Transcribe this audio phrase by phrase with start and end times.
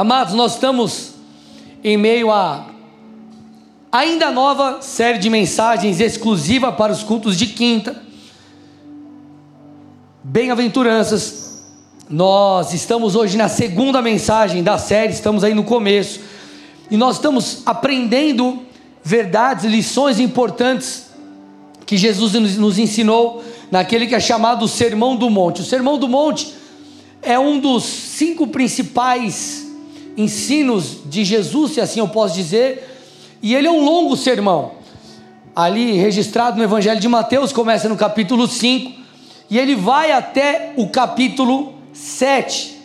[0.00, 1.10] Amados, nós estamos
[1.84, 2.70] em meio a
[3.92, 8.02] ainda nova série de mensagens exclusiva para os cultos de quinta.
[10.24, 11.66] Bem-aventuranças.
[12.08, 16.20] Nós estamos hoje na segunda mensagem da série, estamos aí no começo.
[16.90, 18.62] E nós estamos aprendendo
[19.04, 21.10] verdades, lições importantes
[21.84, 25.60] que Jesus nos ensinou naquele que é chamado Sermão do Monte.
[25.60, 26.54] O Sermão do Monte
[27.20, 29.68] é um dos cinco principais
[30.22, 32.86] ensinos de Jesus, se assim eu posso dizer,
[33.42, 34.72] e ele é um longo sermão.
[35.54, 38.92] Ali registrado no Evangelho de Mateus, começa no capítulo 5,
[39.50, 42.78] e ele vai até o capítulo 7.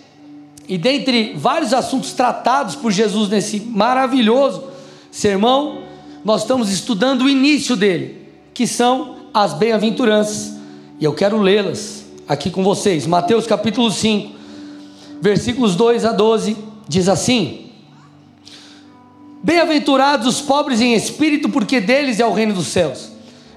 [0.68, 4.64] E dentre vários assuntos tratados por Jesus nesse maravilhoso
[5.12, 5.84] sermão,
[6.24, 10.56] nós estamos estudando o início dele, que são as bem-aventuranças.
[11.00, 13.06] E eu quero lê-las aqui com vocês.
[13.06, 14.34] Mateus capítulo 5,
[15.22, 16.58] versículos 2 a 12,
[16.88, 17.70] diz assim:
[19.44, 23.10] Bem-aventurados os pobres em espírito, porque deles é o reino dos céus.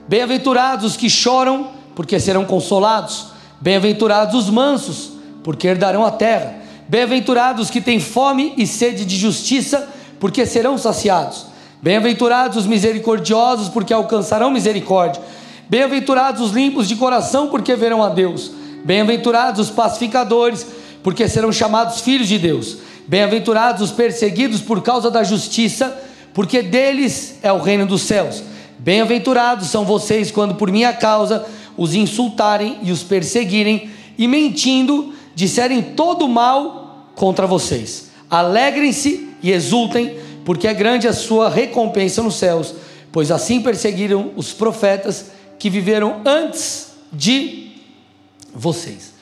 [0.06, 3.28] Bem-aventurados os que choram, porque serão consolados.
[3.60, 5.12] Bem-aventurados os mansos,
[5.42, 6.56] porque herdarão a terra.
[6.88, 9.88] Bem-aventurados os que têm fome e sede de justiça,
[10.20, 11.46] porque serão saciados.
[11.82, 15.22] Bem-aventurados os misericordiosos, porque alcançarão misericórdia.
[15.68, 18.50] Bem-aventurados os limpos de coração, porque verão a Deus.
[18.84, 20.66] Bem-aventurados os pacificadores,
[21.02, 22.78] porque serão chamados filhos de Deus.
[23.08, 25.98] Bem-aventurados os perseguidos por causa da justiça,
[26.34, 28.44] porque deles é o reino dos céus.
[28.78, 35.80] Bem-aventurados são vocês quando por minha causa os insultarem e os perseguirem, e mentindo, disserem
[35.80, 38.10] todo mal contra vocês.
[38.28, 42.74] Alegrem-se e exultem porque é grande a sua recompensa nos céus,
[43.10, 47.72] pois assim perseguiram os profetas que viveram antes de
[48.54, 49.14] vocês.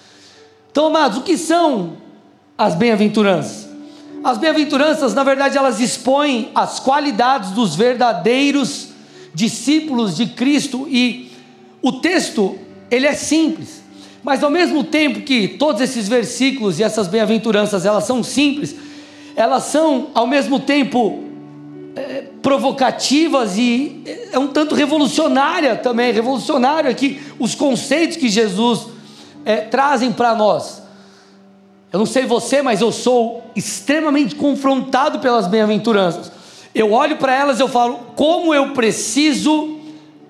[0.73, 1.99] Então, amados, o que são
[2.59, 3.66] as bem-aventuranças?
[4.27, 8.89] As bem-aventuranças, na verdade, elas expõem as qualidades dos verdadeiros
[9.33, 11.31] discípulos de Cristo e
[11.81, 12.59] o texto,
[12.91, 13.85] ele é simples,
[14.25, 18.75] mas ao mesmo tempo que todos esses versículos e essas bem-aventuranças, elas são simples,
[19.37, 21.23] elas são ao mesmo tempo
[21.95, 28.89] é, provocativas e é um tanto revolucionária também, revolucionário aqui os conceitos que Jesus
[29.45, 30.85] é, trazem para nós.
[31.97, 36.31] Eu não sei você, mas eu sou extremamente confrontado pelas bem-aventuranças.
[36.75, 39.79] Eu olho para elas e eu falo, como eu preciso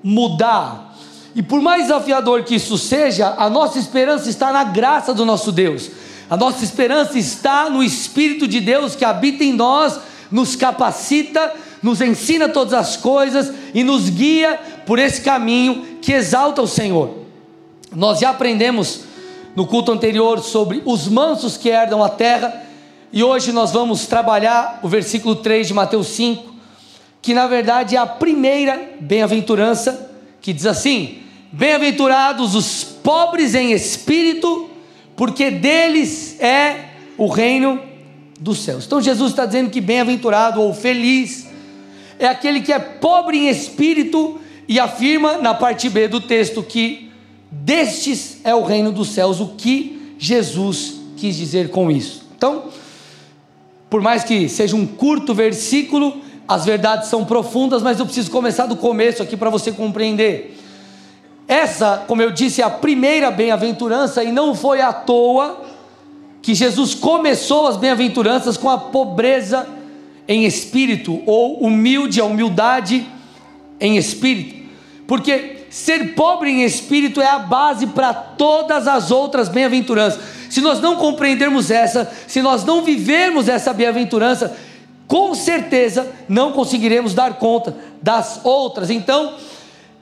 [0.01, 0.97] mudar.
[1.35, 5.51] E por mais desafiador que isso seja, a nossa esperança está na graça do nosso
[5.51, 5.91] Deus.
[6.31, 9.99] A nossa esperança está no Espírito de Deus que habita em nós,
[10.31, 14.57] nos capacita, nos ensina todas as coisas e nos guia
[14.87, 17.25] por esse caminho que exalta o Senhor.
[17.93, 19.01] Nós já aprendemos
[19.57, 22.63] no culto anterior sobre os mansos que herdam a terra,
[23.11, 26.55] e hoje nós vamos trabalhar o versículo 3 de Mateus 5,
[27.23, 30.13] que na verdade é a primeira bem-aventurança,
[30.43, 34.69] que diz assim: Bem-aventurados os pobres em espírito,
[35.17, 37.81] porque deles é o reino
[38.39, 38.85] dos céus.
[38.85, 41.49] Então Jesus está dizendo que bem-aventurado ou feliz
[42.19, 44.39] é aquele que é pobre em espírito
[44.69, 47.06] e afirma na parte B do texto que
[47.51, 49.41] destes é o reino dos céus.
[49.41, 52.25] O que Jesus quis dizer com isso?
[52.37, 52.65] Então,
[53.89, 58.67] por mais que seja um curto versículo, as verdades são profundas, mas eu preciso começar
[58.67, 60.57] do começo aqui para você compreender.
[61.49, 65.65] Essa, como eu disse, é a primeira bem-aventurança e não foi à toa
[66.43, 69.67] que Jesus começou as bem-aventuranças com a pobreza
[70.29, 73.07] em espírito ou humilde, a humildade
[73.81, 74.55] em espírito.
[75.07, 80.19] Porque ser pobre em espírito é a base para todas as outras bem-aventuranças.
[80.49, 84.57] Se nós não compreendermos essa, se nós não vivermos essa bem-aventurança,
[85.07, 88.89] com certeza não conseguiremos dar conta das outras.
[88.89, 89.35] Então,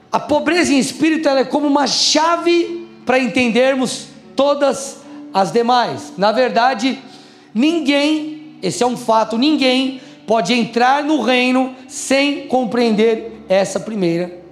[0.09, 5.01] a pobreza em espírito é como uma chave para entendermos todas
[5.33, 6.13] as demais.
[6.17, 6.99] Na verdade,
[7.53, 14.44] ninguém, esse é um fato, ninguém pode entrar no reino sem compreender essa primeira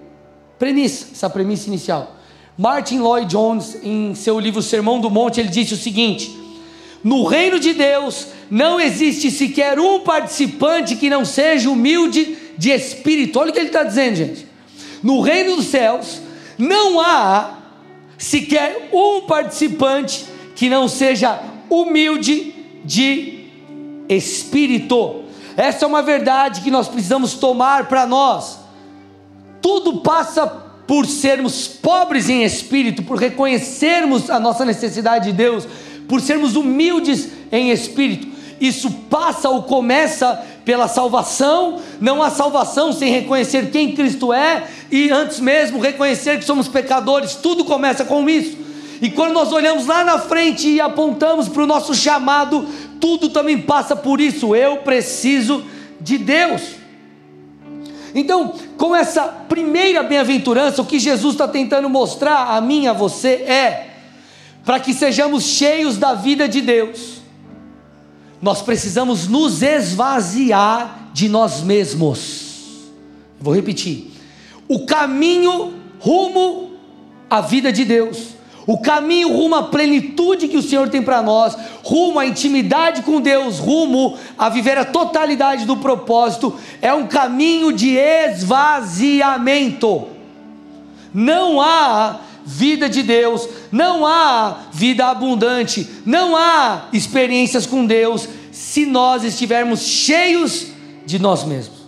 [0.63, 2.15] premissa, essa premissa inicial.
[2.57, 6.31] Martin Lloyd Jones, em seu livro Sermão do Monte, ele disse o seguinte:
[7.03, 13.39] No reino de Deus não existe sequer um participante que não seja humilde de espírito.
[13.39, 14.53] Olha o que ele está dizendo, gente
[15.03, 16.21] no reino dos céus
[16.57, 17.57] não há
[18.17, 20.25] sequer um participante
[20.55, 22.55] que não seja humilde
[22.85, 23.49] de
[24.07, 25.23] espírito.
[25.57, 28.62] Essa é uma verdade que nós precisamos tomar para nós.
[29.63, 35.65] Tudo passa por sermos pobres em espírito, por reconhecermos a nossa necessidade de Deus,
[36.07, 38.27] por sermos humildes em espírito.
[38.59, 45.09] isso passa ou começa pela salvação, não há salvação sem reconhecer quem Cristo é e
[45.09, 48.57] antes mesmo reconhecer que somos pecadores, tudo começa com isso.
[49.01, 52.65] E quando nós olhamos lá na frente e apontamos para o nosso chamado,
[53.01, 54.55] tudo também passa por isso.
[54.55, 55.63] Eu preciso
[55.99, 56.82] de Deus.
[58.13, 63.29] Então, com essa primeira bem-aventurança, o que Jesus está tentando mostrar a mim a você
[63.29, 63.89] é
[64.63, 67.21] para que sejamos cheios da vida de Deus,
[68.41, 72.91] nós precisamos nos esvaziar de nós mesmos.
[73.39, 74.11] Vou repetir:
[74.67, 76.73] o caminho rumo
[77.29, 78.33] à vida de Deus
[78.65, 83.19] o caminho rumo à plenitude que o Senhor tem para nós, rumo à intimidade com
[83.19, 88.47] Deus, rumo a viver a totalidade do propósito, é um caminho de esvaziamento.
[91.13, 98.85] Não há vida de Deus, não há vida abundante, não há experiências com Deus se
[98.85, 100.67] nós estivermos cheios
[101.05, 101.83] de nós mesmos.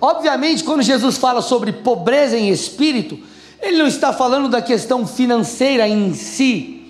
[0.00, 3.18] Obviamente, quando Jesus fala sobre pobreza em espírito,
[3.64, 6.82] ele não está falando da questão financeira em si.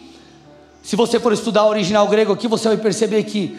[0.82, 3.56] Se você for estudar o original grego aqui, você vai perceber que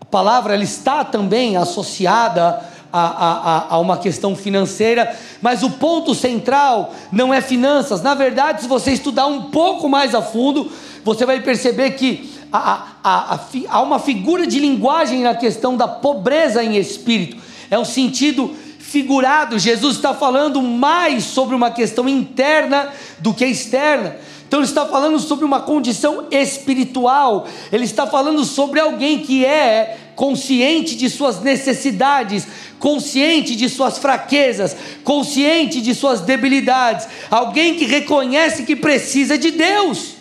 [0.00, 2.62] a palavra ela está também associada
[2.92, 8.02] a, a, a, uma questão financeira, mas o ponto central não é finanças.
[8.02, 10.70] Na verdade, se você estudar um pouco mais a fundo,
[11.02, 17.38] você vai perceber que há uma figura de linguagem na questão da pobreza em espírito.
[17.70, 18.54] É o sentido
[18.92, 24.16] figurado, Jesus está falando mais sobre uma questão interna do que externa.
[24.46, 29.96] Então, ele está falando sobre uma condição espiritual, ele está falando sobre alguém que é
[30.14, 32.46] consciente de suas necessidades,
[32.78, 40.16] consciente de suas fraquezas, consciente de suas debilidades, alguém que reconhece que precisa de Deus.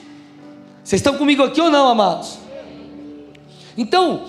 [0.82, 2.40] Vocês estão comigo aqui ou não, amados?
[3.78, 4.24] Então,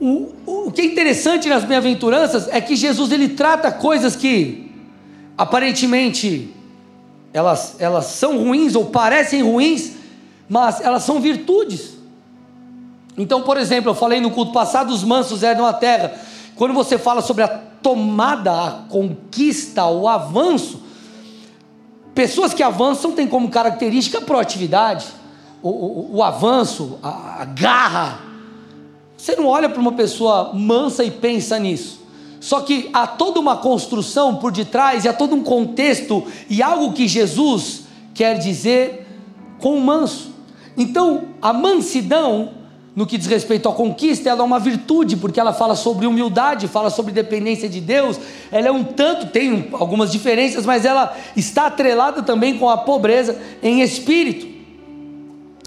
[0.00, 4.72] o, o que é interessante nas bem-aventuranças é que Jesus ele trata coisas que
[5.36, 6.54] aparentemente
[7.34, 9.92] elas, elas são ruins ou parecem ruins,
[10.48, 11.98] mas elas são virtudes.
[13.16, 16.14] Então, por exemplo, eu falei no culto passado, os mansos herdam a terra.
[16.56, 20.82] Quando você fala sobre a tomada, a conquista, o avanço,
[22.14, 25.06] pessoas que avançam têm como característica a proatividade,
[25.62, 28.29] o, o, o avanço, a, a garra,
[29.20, 32.00] você não olha para uma pessoa mansa e pensa nisso.
[32.40, 36.94] Só que há toda uma construção por detrás, e há todo um contexto e algo
[36.94, 37.82] que Jesus
[38.14, 39.06] quer dizer
[39.58, 40.30] com o manso.
[40.74, 42.52] Então, a mansidão,
[42.96, 46.66] no que diz respeito à conquista, ela é uma virtude, porque ela fala sobre humildade,
[46.66, 48.18] fala sobre dependência de Deus.
[48.50, 53.38] Ela é um tanto, tem algumas diferenças, mas ela está atrelada também com a pobreza
[53.62, 54.59] em espírito.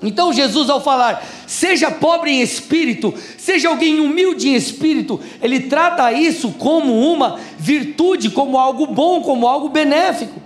[0.03, 6.11] Então Jesus, ao falar, seja pobre em espírito, seja alguém humilde em espírito, ele trata
[6.11, 10.41] isso como uma virtude, como algo bom, como algo benéfico.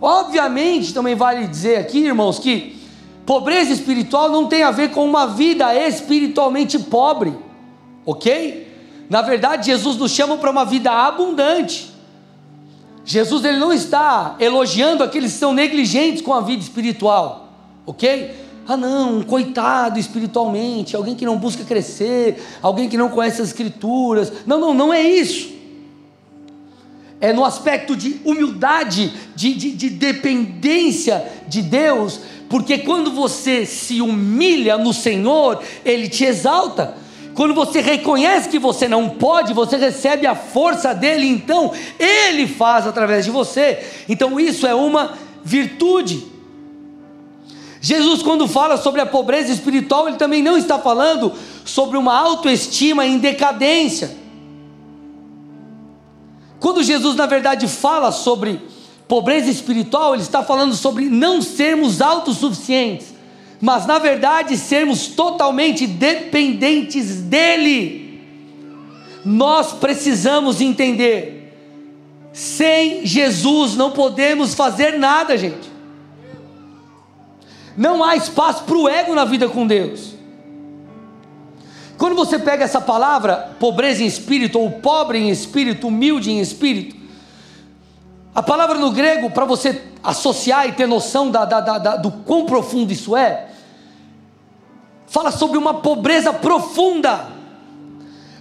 [0.00, 2.76] Obviamente, também vale dizer aqui, irmãos, que
[3.26, 7.34] pobreza espiritual não tem a ver com uma vida espiritualmente pobre,
[8.06, 8.68] ok?
[9.10, 11.93] Na verdade, Jesus nos chama para uma vida abundante.
[13.04, 17.52] Jesus ele não está elogiando aqueles que são negligentes com a vida espiritual,
[17.84, 18.44] ok?
[18.66, 23.48] Ah, não, um coitado espiritualmente, alguém que não busca crescer, alguém que não conhece as
[23.48, 24.32] Escrituras.
[24.46, 25.52] Não, não, não é isso.
[27.20, 34.00] É no aspecto de humildade, de, de, de dependência de Deus, porque quando você se
[34.00, 37.03] humilha no Senhor, Ele te exalta.
[37.34, 42.86] Quando você reconhece que você não pode, você recebe a força dele, então ele faz
[42.86, 43.84] através de você.
[44.08, 46.24] Então isso é uma virtude.
[47.80, 51.32] Jesus, quando fala sobre a pobreza espiritual, ele também não está falando
[51.64, 54.16] sobre uma autoestima em decadência.
[56.60, 58.60] Quando Jesus, na verdade, fala sobre
[59.06, 63.13] pobreza espiritual, ele está falando sobre não sermos autossuficientes
[63.60, 68.20] mas na verdade sermos totalmente dependentes dEle.
[69.24, 71.52] Nós precisamos entender:
[72.32, 75.72] sem Jesus não podemos fazer nada, gente.
[77.76, 80.14] Não há espaço para o ego na vida com Deus.
[81.96, 87.03] Quando você pega essa palavra, pobreza em espírito, ou pobre em espírito, humilde em espírito,
[88.34, 92.44] a palavra no grego, para você associar e ter noção da, da, da, do quão
[92.44, 93.46] profundo isso é,
[95.06, 97.28] fala sobre uma pobreza profunda,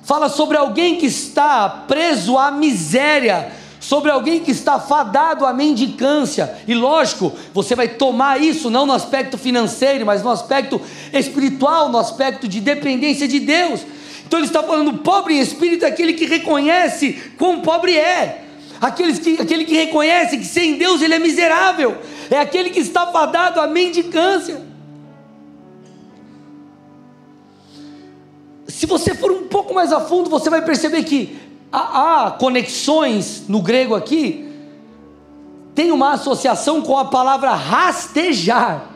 [0.01, 6.57] fala sobre alguém que está preso à miséria, sobre alguém que está fadado à mendicância.
[6.67, 10.81] E lógico, você vai tomar isso não no aspecto financeiro, mas no aspecto
[11.13, 13.81] espiritual, no aspecto de dependência de Deus.
[14.25, 18.43] Então ele está falando: pobre em espírito é aquele que reconhece quão pobre é.
[18.83, 21.97] Aqueles que, aquele que reconhece que sem Deus ele é miserável,
[22.29, 24.61] é aquele que está fadado à mendicância.
[28.67, 31.39] Se você for um pouco mais a fundo, você vai perceber que
[31.71, 34.51] há, há conexões no grego aqui,
[35.73, 38.89] tem uma associação com a palavra rastejar.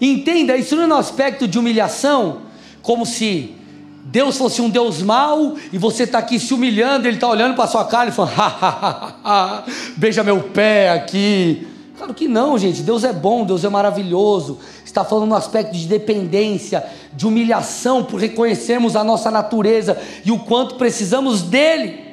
[0.00, 2.42] Entenda, isso não é no aspecto de humilhação,
[2.80, 3.56] como se
[4.04, 7.66] Deus fosse um Deus mau e você está aqui se humilhando, Ele está olhando para
[7.66, 9.64] sua cara e falando, ha, ha, ha,
[9.96, 11.66] beija meu pé aqui.
[11.96, 12.82] Claro que não, gente.
[12.82, 14.58] Deus é bom, Deus é maravilhoso.
[14.84, 16.84] Está falando no aspecto de dependência,
[17.14, 22.04] de humilhação, por reconhecermos a nossa natureza e o quanto precisamos dele.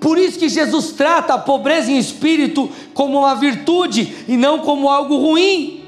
[0.00, 4.90] Por isso que Jesus trata a pobreza em espírito como uma virtude e não como
[4.90, 5.83] algo ruim.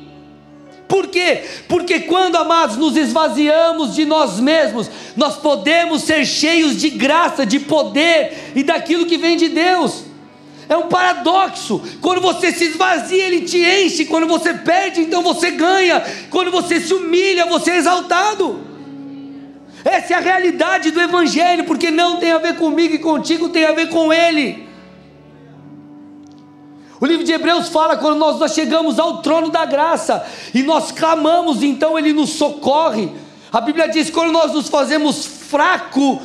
[0.89, 1.43] Por quê?
[1.69, 7.59] Porque quando, amados, nos esvaziamos de nós mesmos, nós podemos ser cheios de graça, de
[7.59, 10.05] poder e daquilo que vem de Deus.
[10.69, 11.81] É um paradoxo.
[12.01, 14.05] Quando você se esvazia, ele te enche.
[14.05, 16.03] Quando você perde, então você ganha.
[16.31, 18.61] Quando você se humilha, você é exaltado.
[19.85, 23.65] Essa é a realidade do Evangelho, porque não tem a ver comigo e contigo, tem
[23.65, 24.66] a ver com Ele.
[27.01, 30.25] O livro de Hebreus fala quando nós, chegamos ao trono da graça
[30.55, 33.11] e nós clamamos, então Ele nos socorre.
[33.53, 36.21] A Bíblia diz: quando nós nos fazemos fraco,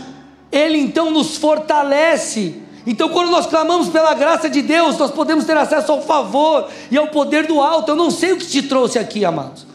[0.52, 2.62] Ele então nos fortalece.
[2.86, 6.98] Então, quando nós clamamos pela graça de Deus, nós podemos ter acesso ao favor e
[6.98, 7.92] ao poder do alto.
[7.92, 9.71] Eu não sei o que te trouxe aqui, amados.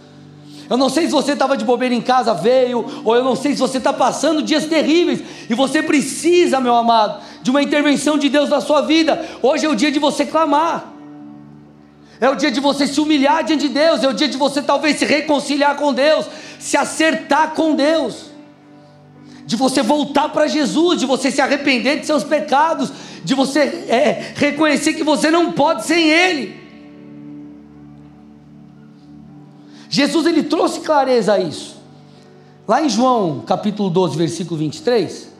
[0.68, 3.52] Eu não sei se você estava de bobeira em casa, veio, ou eu não sei
[3.52, 8.28] se você está passando dias terríveis e você precisa, meu amado, de uma intervenção de
[8.28, 9.24] Deus na sua vida.
[9.42, 10.92] Hoje é o dia de você clamar.
[12.20, 14.62] É o dia de você se humilhar diante de Deus, é o dia de você
[14.62, 16.26] talvez se reconciliar com Deus,
[16.58, 18.30] se acertar com Deus,
[19.44, 22.90] de você voltar para Jesus, de você se arrepender de seus pecados,
[23.22, 26.65] de você é, reconhecer que você não pode sem Ele.
[29.96, 31.74] Jesus ele trouxe clareza a isso.
[32.68, 35.32] Lá em João capítulo 12, versículo 23,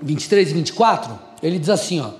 [0.00, 2.10] 23 e 24, ele diz assim: ó,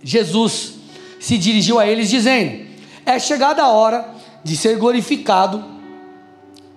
[0.00, 0.74] Jesus
[1.18, 2.64] se dirigiu a eles dizendo:
[3.04, 4.08] É chegada a hora
[4.44, 5.64] de ser glorificado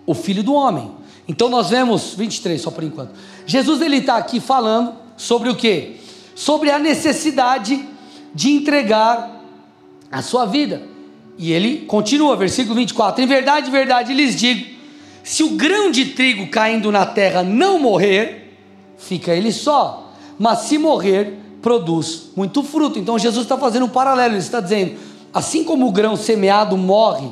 [0.03, 0.91] o Filho do Homem.
[1.27, 3.11] Então nós vemos 23 só por enquanto.
[3.45, 5.97] Jesus ele está aqui falando sobre o que?
[6.33, 7.87] Sobre a necessidade
[8.33, 9.36] de entregar
[10.11, 10.81] a sua vida.
[11.37, 14.65] E ele continua, versículo 24: Em verdade, verdade lhes digo:
[15.23, 18.57] se o grão de trigo caindo na terra não morrer,
[18.97, 22.97] fica ele só, mas se morrer, produz muito fruto.
[22.97, 24.95] Então Jesus está fazendo um paralelo, ele está dizendo:
[25.33, 27.27] assim como o grão semeado morre,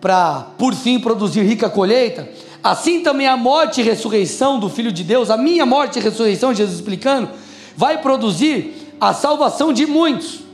[0.00, 2.28] para por fim produzir rica colheita,
[2.62, 6.54] assim também a morte e ressurreição do Filho de Deus, a minha morte e ressurreição,
[6.54, 7.28] Jesus explicando,
[7.76, 10.45] vai produzir a salvação de muitos.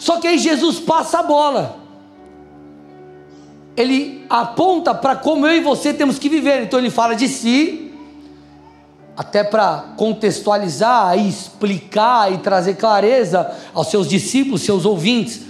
[0.00, 1.76] Só que aí Jesus passa a bola.
[3.76, 6.62] Ele aponta para como eu e você temos que viver.
[6.62, 7.92] Então ele fala de si,
[9.14, 15.42] até para contextualizar e explicar e trazer clareza aos seus discípulos, seus ouvintes,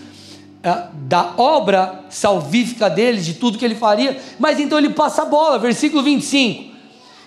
[0.64, 4.20] eh, da obra salvífica dele, de tudo que ele faria.
[4.36, 6.74] Mas então ele passa a bola, versículo 25.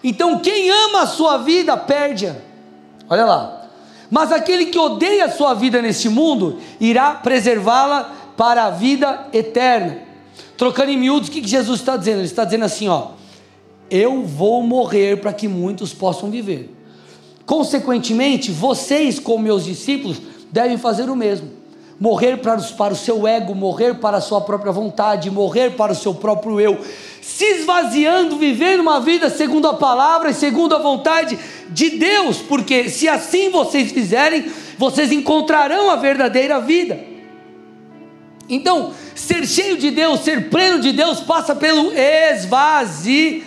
[0.03, 2.35] Então quem ama a sua vida, perde-a.
[3.09, 3.62] Olha lá.
[4.13, 10.01] Mas aquele que odeia a sua vida neste mundo, irá preservá-la para a vida eterna.
[10.55, 12.17] Trocando em miúdos, o que Jesus está dizendo?
[12.17, 13.07] Ele está dizendo assim: ó,
[13.89, 16.71] eu vou morrer para que muitos possam viver.
[17.43, 21.49] Consequentemente, vocês, como meus discípulos, devem fazer o mesmo.
[21.99, 25.95] Morrer para, para o seu ego, morrer para a sua própria vontade, morrer para o
[25.95, 26.79] seu próprio eu,
[27.23, 31.39] se esvaziando, vivendo uma vida segundo a palavra e segundo a vontade
[31.69, 36.99] de Deus, porque se assim vocês fizerem, vocês encontrarão a verdadeira vida.
[38.49, 43.43] Então, ser cheio de Deus, ser pleno de Deus, passa pelo esvaziamento.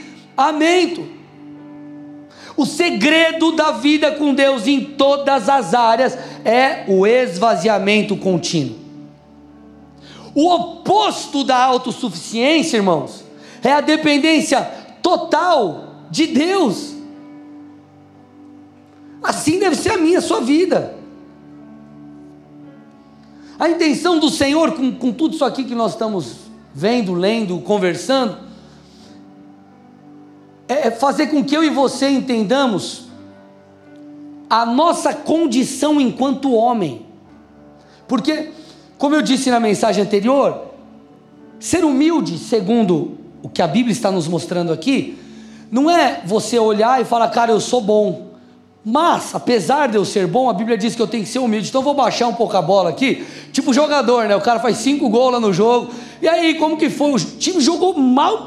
[2.57, 6.17] O segredo da vida com Deus em todas as áreas
[6.47, 8.79] é o esvaziamento contínuo.
[10.35, 13.26] O oposto da autossuficiência, irmãos,
[13.63, 14.63] é a dependência
[15.03, 16.95] total de Deus.
[19.23, 20.95] Assim deve ser a minha, a sua vida.
[23.59, 28.39] A intenção do Senhor, com, com tudo isso aqui que nós estamos vendo, lendo, conversando,
[30.69, 33.07] é, fazer com que eu e você entendamos
[34.49, 37.07] a nossa condição enquanto homem.
[38.07, 38.51] Porque,
[38.99, 40.67] como eu disse na mensagem anterior,
[41.59, 45.17] ser humilde, segundo o que a Bíblia está nos mostrando aqui,
[45.71, 48.33] não é você olhar e falar, cara, eu sou bom.
[48.85, 51.69] Mas, apesar de eu ser bom, a Bíblia diz que eu tenho que ser humilde.
[51.69, 53.25] Então, eu vou baixar um pouco a bola aqui.
[53.53, 54.35] Tipo jogador, né?
[54.35, 55.93] O cara faz cinco gols lá no jogo.
[56.21, 57.13] E aí, como que foi?
[57.13, 58.45] O time jogou mal,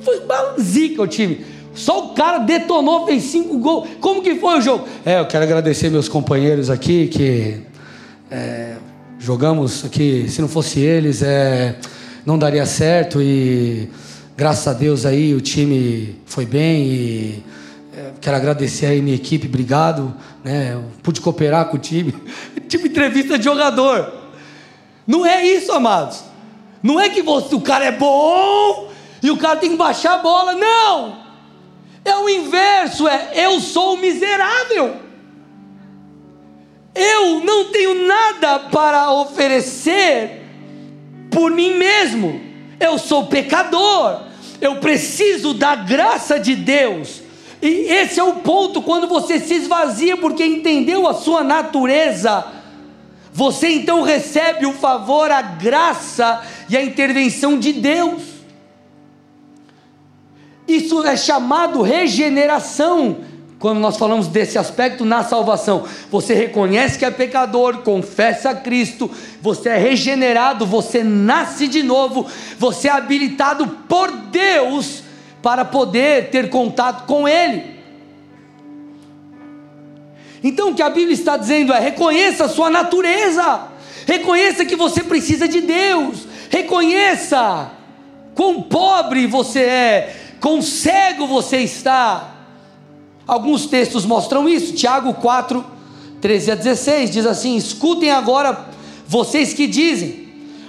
[0.00, 1.44] foi uma zica o time.
[1.74, 3.86] Só o cara detonou, fez cinco gols.
[4.00, 4.88] Como que foi o jogo?
[5.04, 7.60] É, eu quero agradecer meus companheiros aqui que
[8.30, 8.76] é,
[9.18, 10.26] jogamos aqui.
[10.26, 11.76] Se não fosse eles, é,
[12.24, 13.20] não daria certo.
[13.20, 13.90] E
[14.36, 17.44] graças a Deus aí o time foi bem e
[17.94, 20.14] é, quero agradecer aí minha equipe, obrigado.
[20.42, 20.72] Né?
[20.72, 22.14] Eu pude cooperar com o time.
[22.68, 24.12] Tipo entrevista de jogador.
[25.06, 26.24] Não é isso, amados.
[26.82, 28.90] Não é que você, o cara é bom
[29.22, 30.54] e o cara tem que baixar a bola.
[30.54, 31.22] Não!
[32.04, 34.96] É o inverso, é eu sou miserável.
[36.94, 40.42] Eu não tenho nada para oferecer
[41.30, 42.51] por mim mesmo.
[42.82, 44.22] Eu sou pecador.
[44.60, 47.22] Eu preciso da graça de Deus.
[47.62, 52.44] E esse é o ponto quando você se esvazia porque entendeu a sua natureza.
[53.32, 58.20] Você então recebe o favor, a graça e a intervenção de Deus.
[60.66, 63.18] Isso é chamado regeneração.
[63.62, 69.08] Quando nós falamos desse aspecto na salvação, você reconhece que é pecador, confessa a Cristo,
[69.40, 72.26] você é regenerado, você nasce de novo,
[72.58, 75.04] você é habilitado por Deus
[75.40, 77.76] para poder ter contato com Ele.
[80.42, 83.68] Então o que a Bíblia está dizendo é: reconheça a sua natureza,
[84.08, 87.70] reconheça que você precisa de Deus, reconheça
[88.34, 92.41] quão pobre você é, quão cego você está.
[93.26, 95.64] Alguns textos mostram isso, Tiago 4,
[96.20, 98.68] 13 a 16 diz assim: escutem agora
[99.06, 100.28] vocês que dizem,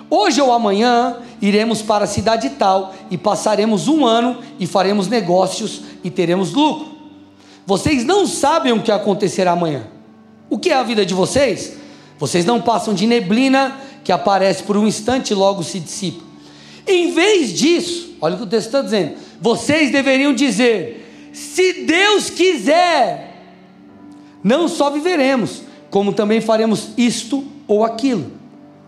[0.10, 5.82] hoje ou amanhã iremos para a cidade tal e passaremos um ano e faremos negócios
[6.04, 6.88] e teremos lucro.
[7.66, 9.88] Vocês não sabem o que acontecerá amanhã.
[10.50, 11.78] O que é a vida de vocês?
[12.20, 16.24] Vocês não passam de neblina que aparece por um instante e logo se dissipa.
[16.86, 21.03] Em vez disso, olha o que o texto está dizendo, vocês deveriam dizer:
[21.34, 23.44] se Deus quiser,
[24.42, 28.32] não só viveremos, como também faremos isto ou aquilo.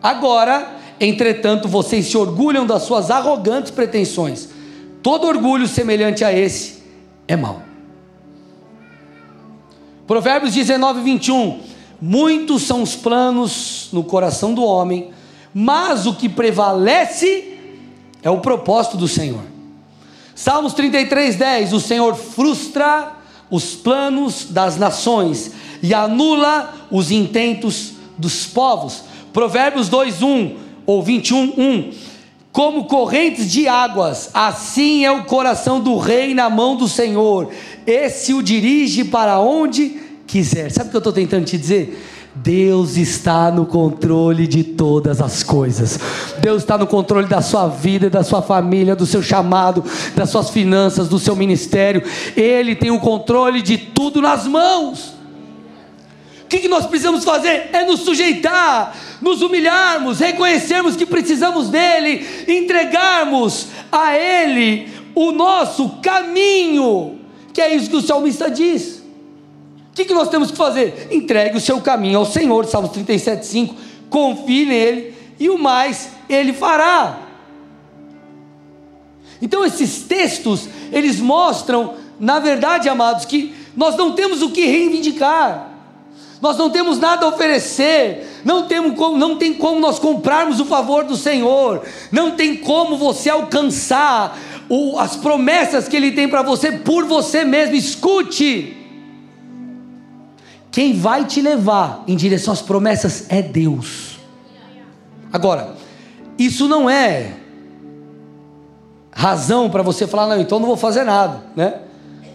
[0.01, 4.49] Agora, Entretanto, vocês se orgulham das suas arrogantes pretensões.
[5.03, 6.83] Todo orgulho semelhante a esse
[7.27, 7.61] é mau.
[10.07, 11.59] Provérbios 19, 21.
[12.01, 15.11] Muitos são os planos no coração do homem,
[15.53, 17.57] mas o que prevalece
[18.21, 19.54] é o propósito do Senhor.
[20.35, 21.71] Salmos 33, 10.
[21.71, 23.13] O Senhor frustra
[23.49, 29.03] os planos das nações e anula os intentos dos povos.
[29.31, 31.93] Provérbios 2, 1 ou 21, 1.
[32.51, 37.51] Como correntes de águas, assim é o coração do rei na mão do Senhor,
[37.85, 40.71] esse o dirige para onde quiser.
[40.71, 42.01] Sabe o que eu estou tentando te dizer?
[42.35, 45.97] Deus está no controle de todas as coisas.
[46.39, 50.49] Deus está no controle da sua vida, da sua família, do seu chamado, das suas
[50.49, 52.03] finanças, do seu ministério.
[52.35, 55.15] Ele tem o controle de tudo nas mãos.
[56.43, 57.69] O que, nós precisamos fazer?
[57.73, 67.19] É nos sujeitar, nos humilharmos, reconhecermos que precisamos dEle, entregarmos a Ele o nosso caminho,
[67.51, 68.94] que é isso que o salmista diz.
[69.95, 71.07] O que, que nós temos que fazer?
[71.09, 73.75] Entregue o seu caminho ao Senhor, Salmos 37, 5.
[74.09, 77.19] Confie nele e o mais ele fará.
[79.41, 85.75] Então esses textos, eles mostram, na verdade, amados, que nós não temos o que reivindicar
[86.41, 90.65] nós não temos nada a oferecer, não, temos como, não tem como nós comprarmos o
[90.65, 91.81] favor do Senhor,
[92.11, 94.37] não tem como você alcançar
[94.69, 97.75] o, as promessas que Ele tem para você por você mesmo.
[97.75, 98.84] Escute,
[100.75, 104.19] quem vai te levar em direção às promessas é Deus.
[105.31, 105.73] Agora,
[106.37, 107.31] isso não é
[109.09, 111.75] razão para você falar, não, então não vou fazer nada, né?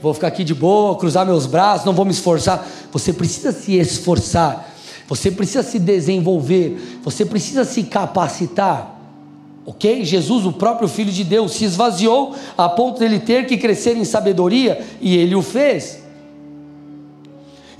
[0.01, 2.67] vou ficar aqui de boa, cruzar meus braços, não vou me esforçar.
[2.91, 4.73] Você precisa se esforçar,
[5.07, 8.99] você precisa se desenvolver, você precisa se capacitar.
[9.67, 10.03] Ok?
[10.03, 13.99] Jesus, o próprio Filho de Deus, se esvaziou a ponto de ele ter que crescer
[13.99, 16.00] em sabedoria e ele o fez.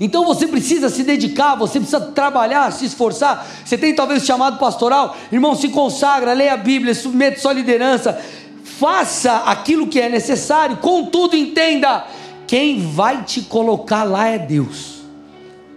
[0.03, 3.47] Então você precisa se dedicar, você precisa trabalhar, se esforçar.
[3.63, 8.19] Você tem talvez chamado pastoral, irmão, se consagra, leia a Bíblia, submete sua liderança,
[8.63, 12.03] faça aquilo que é necessário, contudo, entenda:
[12.47, 15.01] quem vai te colocar lá é Deus.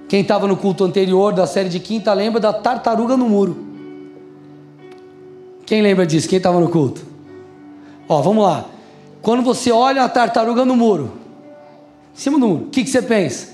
[0.08, 3.62] Quem estava no culto anterior da série de quinta lembra da tartaruga no muro.
[5.66, 6.30] Quem lembra disso?
[6.30, 7.04] Quem estava no culto?
[8.08, 8.64] Ó, vamos lá.
[9.20, 11.12] Quando você olha a tartaruga no muro,
[12.14, 13.53] em cima do muro, o que, que você pensa?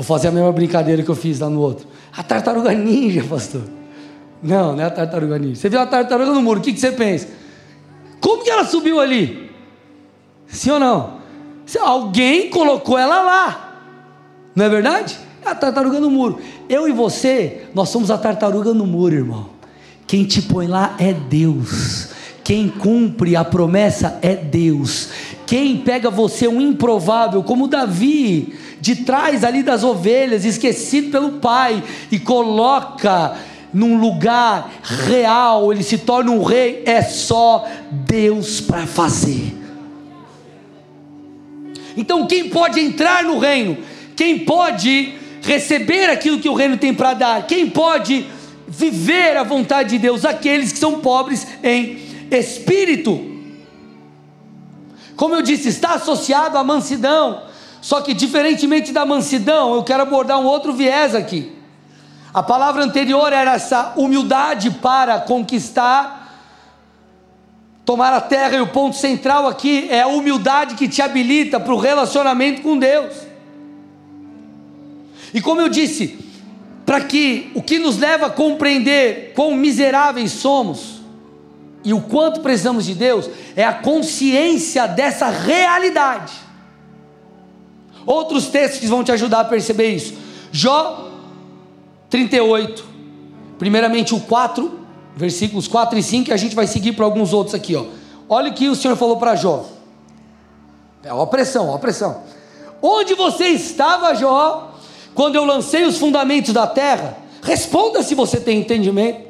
[0.00, 1.86] Vou fazer a mesma brincadeira que eu fiz lá no outro.
[2.16, 3.60] A tartaruga ninja, pastor.
[4.42, 5.56] Não, não é a tartaruga ninja.
[5.56, 7.28] Você viu a tartaruga no muro, o que, que você pensa?
[8.18, 9.50] Como que ela subiu ali?
[10.46, 11.18] Sim ou não?
[11.82, 13.74] Alguém colocou ela lá.
[14.56, 15.18] Não é verdade?
[15.44, 16.38] É a tartaruga no muro.
[16.66, 19.50] Eu e você, nós somos a tartaruga no muro, irmão.
[20.06, 22.08] Quem te põe lá é Deus.
[22.42, 25.10] Quem cumpre a promessa é Deus.
[25.50, 31.82] Quem pega você um improvável, como Davi, de trás ali das ovelhas, esquecido pelo pai,
[32.08, 33.36] e coloca
[33.74, 39.52] num lugar real, ele se torna um rei, é só Deus para fazer.
[41.96, 43.76] Então, quem pode entrar no reino?
[44.14, 47.46] Quem pode receber aquilo que o reino tem para dar?
[47.48, 48.24] Quem pode
[48.68, 50.24] viver a vontade de Deus?
[50.24, 51.98] Aqueles que são pobres em
[52.30, 53.39] espírito.
[55.20, 57.42] Como eu disse, está associado à mansidão.
[57.82, 61.52] Só que, diferentemente da mansidão, eu quero abordar um outro viés aqui.
[62.32, 66.40] A palavra anterior era essa humildade para conquistar,
[67.84, 71.74] tomar a terra, e o ponto central aqui é a humildade que te habilita para
[71.74, 73.14] o relacionamento com Deus.
[75.34, 76.18] E como eu disse,
[76.86, 80.99] para que o que nos leva a compreender quão miseráveis somos
[81.82, 86.32] e o quanto precisamos de Deus é a consciência dessa realidade.
[88.06, 90.14] Outros textos vão te ajudar a perceber isso.
[90.52, 91.10] Jó
[92.10, 92.84] 38,
[93.58, 94.80] primeiramente o 4,
[95.14, 97.84] versículos 4 e 5, e a gente vai seguir para alguns outros aqui, ó.
[98.28, 99.66] Olha o que o Senhor falou para Jó.
[101.02, 102.22] É, a pressão, a pressão.
[102.82, 104.74] Onde você estava, Jó,
[105.14, 107.16] quando eu lancei os fundamentos da terra?
[107.42, 109.29] Responda se você tem entendimento.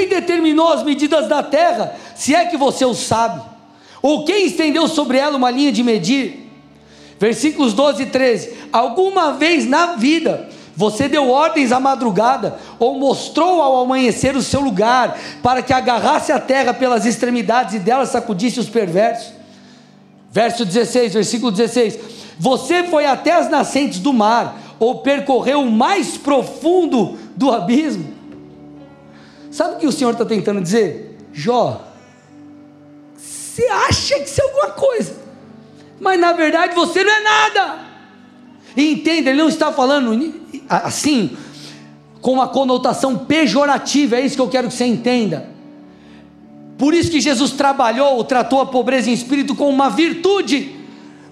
[0.00, 3.42] Quem determinou as medidas da terra, se é que você o sabe?
[4.00, 6.50] Ou quem estendeu sobre ela uma linha de medir?
[7.18, 8.54] Versículos 12 e 13.
[8.72, 14.62] Alguma vez na vida você deu ordens à madrugada, ou mostrou ao amanhecer o seu
[14.62, 19.34] lugar, para que agarrasse a terra pelas extremidades e dela sacudisse os perversos?
[20.32, 21.98] Verso 16, versículo 16:
[22.38, 28.19] Você foi até as nascentes do mar, ou percorreu o mais profundo do abismo.
[29.50, 31.18] Sabe o que o Senhor está tentando dizer?
[31.32, 31.84] Jó,
[33.16, 35.16] você acha que isso é alguma coisa,
[36.00, 37.78] mas na verdade você não é nada.
[38.76, 40.34] Entenda, ele não está falando
[40.68, 41.36] assim,
[42.20, 45.48] com uma conotação pejorativa, é isso que eu quero que você entenda.
[46.78, 50.76] Por isso que Jesus trabalhou, tratou a pobreza em espírito como uma virtude.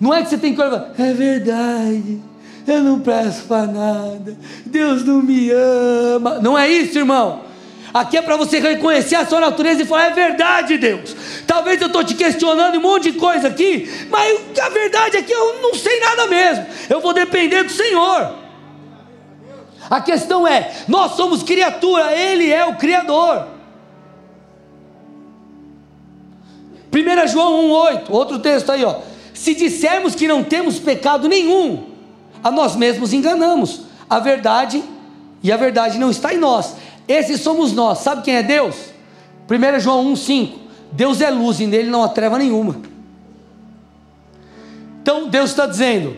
[0.00, 2.20] Não é que você tem que olhar, é verdade,
[2.66, 6.38] eu não presto para nada, Deus não me ama.
[6.40, 7.47] Não é isso, irmão.
[7.92, 11.14] Aqui é para você reconhecer a sua natureza e falar: é verdade, Deus.
[11.46, 15.32] Talvez eu estou te questionando um monte de coisa aqui, mas a verdade é que
[15.32, 16.66] eu não sei nada mesmo.
[16.90, 18.34] Eu vou depender do Senhor.
[19.88, 23.46] A questão é: nós somos criatura, Ele é o Criador.
[26.92, 28.96] 1 João 1,8, outro texto aí, ó.
[29.32, 31.86] Se dissermos que não temos pecado nenhum,
[32.42, 33.82] a nós mesmos enganamos.
[34.08, 34.82] A verdade
[35.42, 36.74] e a verdade não está em nós.
[37.08, 37.98] Esses somos nós.
[37.98, 38.76] Sabe quem é Deus?
[39.48, 40.52] 1 João 1,5.
[40.92, 42.76] Deus é luz e nele não há treva nenhuma.
[45.02, 46.14] Então Deus está dizendo: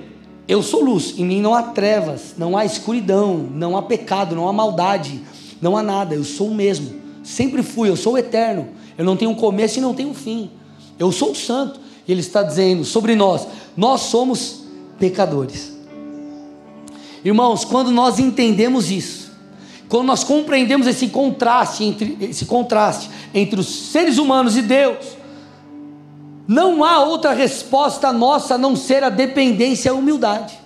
[0.48, 4.48] Eu sou luz, em mim não há trevas, não há escuridão, não há pecado, não
[4.48, 5.20] há maldade,
[5.62, 6.14] não há nada.
[6.14, 7.00] Eu sou o mesmo.
[7.22, 8.68] Sempre fui, eu sou o eterno.
[8.98, 10.50] Eu não tenho começo e não tenho fim.
[10.98, 11.80] Eu sou o santo.
[12.06, 14.64] E Ele está dizendo sobre nós: Nós somos
[14.98, 15.72] pecadores.
[17.24, 19.29] Irmãos, quando nós entendemos isso,
[19.90, 25.04] quando nós compreendemos esse contraste entre esse contraste entre os seres humanos e Deus,
[26.46, 30.56] não há outra resposta nossa a não ser a dependência e a humildade.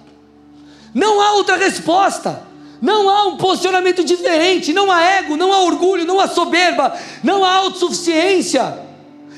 [0.92, 2.42] Não há outra resposta.
[2.82, 7.42] Não há um posicionamento diferente, não há ego, não há orgulho, não há soberba, não
[7.42, 8.78] há autossuficiência.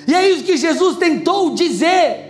[0.08, 2.25] E é isso que Jesus tentou dizer.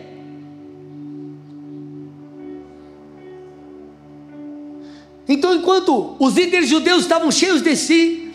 [5.29, 8.31] Então, enquanto os líderes judeus estavam cheios de si,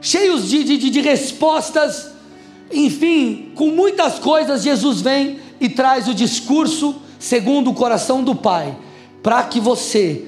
[0.00, 2.10] cheios de, de, de respostas,
[2.72, 8.76] enfim, com muitas coisas, Jesus vem e traz o discurso segundo o coração do Pai,
[9.22, 10.26] para que você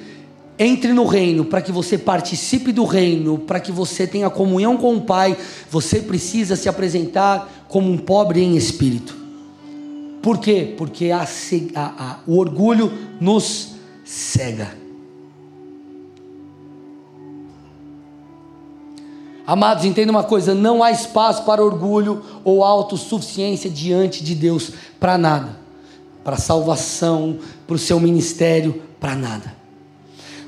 [0.56, 4.94] entre no reino, para que você participe do reino, para que você tenha comunhão com
[4.94, 5.36] o Pai,
[5.68, 9.16] você precisa se apresentar como um pobre em espírito.
[10.22, 10.72] Por quê?
[10.76, 11.26] Porque a,
[11.74, 13.74] a, a, o orgulho nos
[14.04, 14.83] cega.
[19.46, 25.18] Amados, entenda uma coisa: não há espaço para orgulho ou autossuficiência diante de Deus para
[25.18, 25.56] nada,
[26.22, 29.54] para salvação, para o seu ministério, para nada.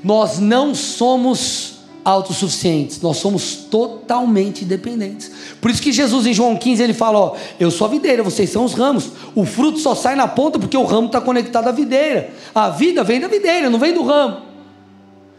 [0.03, 5.29] Nós não somos autossuficientes, nós somos totalmente dependentes.
[5.59, 8.49] Por isso que Jesus em João 15 ele fala: Ó, eu sou a videira, vocês
[8.49, 9.11] são os ramos.
[9.35, 12.31] O fruto só sai na ponta porque o ramo está conectado à videira.
[12.55, 14.46] A vida vem da videira, não vem do ramo.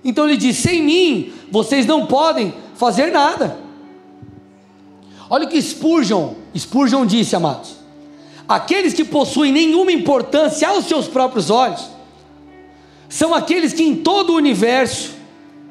[0.04, 3.58] Então ele diz: sem mim, vocês não podem fazer nada.
[5.30, 7.76] Olha o que Spurgeon, Spurgeon disse, amados.
[8.48, 11.86] Aqueles que possuem nenhuma importância aos seus próprios olhos
[13.08, 15.18] são aqueles que em todo o universo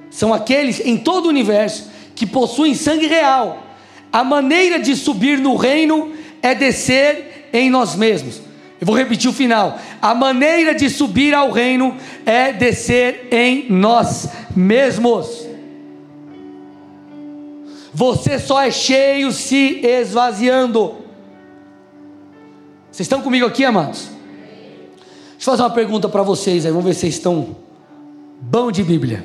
[0.09, 3.63] são aqueles em todo o universo que possuem sangue real.
[4.11, 6.11] A maneira de subir no reino
[6.41, 8.41] é descer em nós mesmos.
[8.79, 9.79] Eu vou repetir o final.
[10.01, 15.47] A maneira de subir ao reino é descer em nós mesmos.
[17.93, 20.97] Você só é cheio se esvaziando.
[22.91, 24.09] Vocês estão comigo aqui, amados?
[25.31, 27.55] Deixa eu fazer uma pergunta para vocês aí, vamos ver se vocês estão
[28.39, 29.23] bom de Bíblia.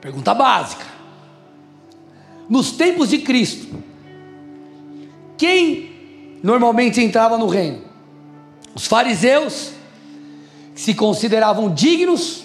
[0.00, 0.84] Pergunta básica.
[2.48, 3.82] Nos tempos de Cristo,
[5.42, 5.90] quem
[6.40, 7.82] normalmente entrava no reino?
[8.76, 9.72] Os fariseus,
[10.72, 12.44] que se consideravam dignos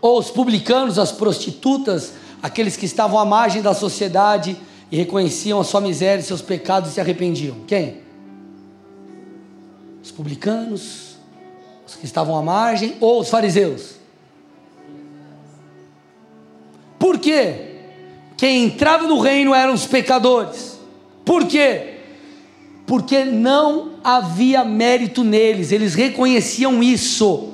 [0.00, 4.56] ou os publicanos, as prostitutas, aqueles que estavam à margem da sociedade
[4.90, 7.58] e reconheciam a sua miséria e seus pecados e se arrependiam?
[7.66, 7.98] Quem?
[10.02, 11.18] Os publicanos,
[11.86, 13.96] os que estavam à margem ou os fariseus?
[16.98, 17.74] Por quê?
[18.34, 20.75] Quem entrava no reino eram os pecadores.
[21.26, 21.96] Por quê?
[22.86, 27.52] Porque não havia mérito neles, eles reconheciam isso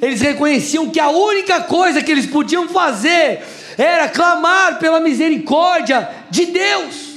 [0.00, 3.42] eles reconheciam que a única coisa que eles podiam fazer
[3.76, 7.08] era clamar pela misericórdia de Deus.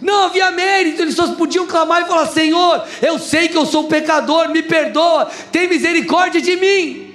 [0.00, 3.84] Não havia mérito, eles só podiam clamar e falar: Senhor, eu sei que eu sou
[3.84, 7.14] pecador, me perdoa, tem misericórdia de mim.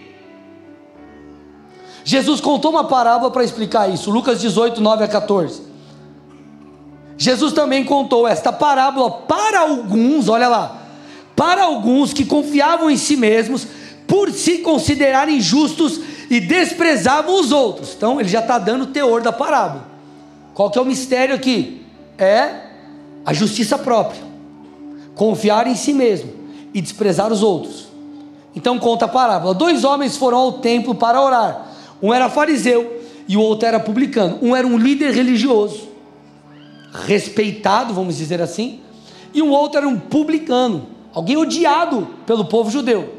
[2.03, 5.66] Jesus contou uma parábola para explicar isso, Lucas 18, 9 a 14.
[7.17, 10.84] Jesus também contou esta parábola para alguns, olha lá,
[11.36, 13.67] para alguns que confiavam em si mesmos
[14.08, 15.99] por se considerarem justos
[16.30, 17.93] e desprezavam os outros.
[17.95, 19.88] Então ele já está dando o teor da parábola.
[20.53, 21.86] Qual que é o mistério aqui?
[22.17, 22.67] É
[23.25, 24.21] a justiça própria,
[25.13, 26.32] confiar em si mesmo
[26.73, 27.88] e desprezar os outros.
[28.56, 31.67] Então conta a parábola: dois homens foram ao templo para orar.
[32.01, 34.39] Um era fariseu e o outro era publicano.
[34.41, 35.88] Um era um líder religioso,
[37.05, 38.79] respeitado, vamos dizer assim,
[39.33, 43.15] e o outro era um publicano, alguém odiado pelo povo judeu.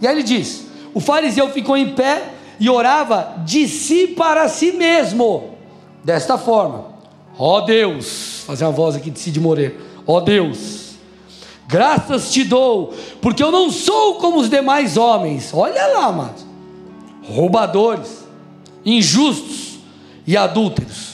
[0.00, 4.72] E aí ele diz: o fariseu ficou em pé e orava de si para si
[4.72, 5.50] mesmo,
[6.04, 6.86] desta forma:
[7.38, 10.94] Ó oh Deus, fazer uma voz aqui de Cid Moreira, ó oh Deus,
[11.68, 16.44] graças te dou, porque eu não sou como os demais homens, olha lá, amados,
[17.22, 18.24] roubadores,
[18.84, 19.78] injustos
[20.26, 21.09] e adúlteros,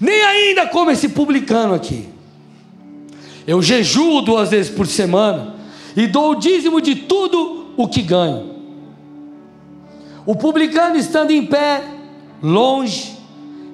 [0.00, 2.08] nem ainda como esse publicano aqui.
[3.46, 5.54] Eu jejuo duas vezes por semana
[5.96, 8.54] e dou o dízimo de tudo o que ganho.
[10.26, 11.82] O publicano estando em pé,
[12.42, 13.16] longe,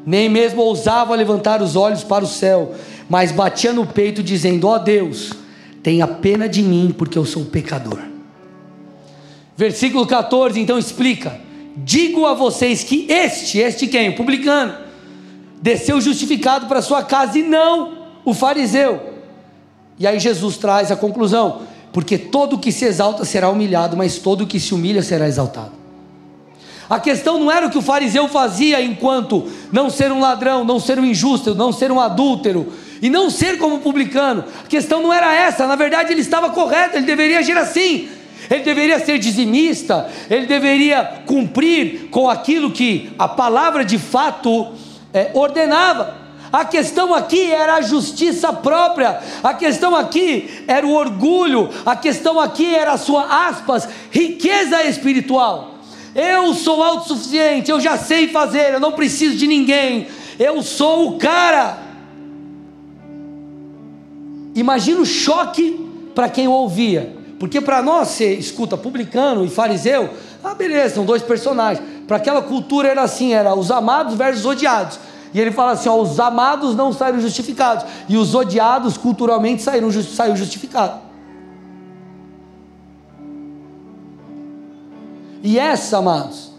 [0.06, 2.74] nem mesmo ousava levantar os olhos para o céu,
[3.08, 5.32] mas batia no peito, dizendo: Ó oh Deus,
[5.82, 7.98] tenha pena de mim, porque eu sou pecador.
[9.56, 11.40] Versículo 14 então explica:
[11.76, 14.10] Digo a vocês que este, este quem?
[14.10, 14.83] O publicano,
[15.64, 19.14] desceu justificado para sua casa e não o fariseu.
[19.98, 24.46] E aí Jesus traz a conclusão: porque todo que se exalta será humilhado, mas todo
[24.46, 25.72] que se humilha será exaltado.
[26.90, 30.78] A questão não era o que o fariseu fazia enquanto não ser um ladrão, não
[30.78, 34.44] ser um injusto, não ser um adúltero e não ser como publicano.
[34.66, 38.10] A questão não era essa, na verdade ele estava correto, ele deveria agir assim.
[38.50, 44.74] Ele deveria ser dizimista, ele deveria cumprir com aquilo que a palavra de fato
[45.14, 46.24] é, ordenava.
[46.52, 52.38] A questão aqui era a justiça própria, a questão aqui era o orgulho, a questão
[52.38, 55.74] aqui era a sua aspas, riqueza espiritual.
[56.14, 60.06] Eu sou autossuficiente, eu já sei fazer, eu não preciso de ninguém,
[60.38, 61.78] eu sou o cara.
[64.54, 70.10] Imagina o choque para quem ouvia, porque para nós você escuta publicano e fariseu,
[70.44, 71.84] ah, beleza, são dois personagens.
[72.06, 74.98] Para aquela cultura era assim, era os amados versus odiados.
[75.32, 79.90] E ele fala assim: ó, os amados não saíram justificados, e os odiados culturalmente saíram,
[79.90, 80.34] saiu.
[85.42, 86.52] E essa, amados,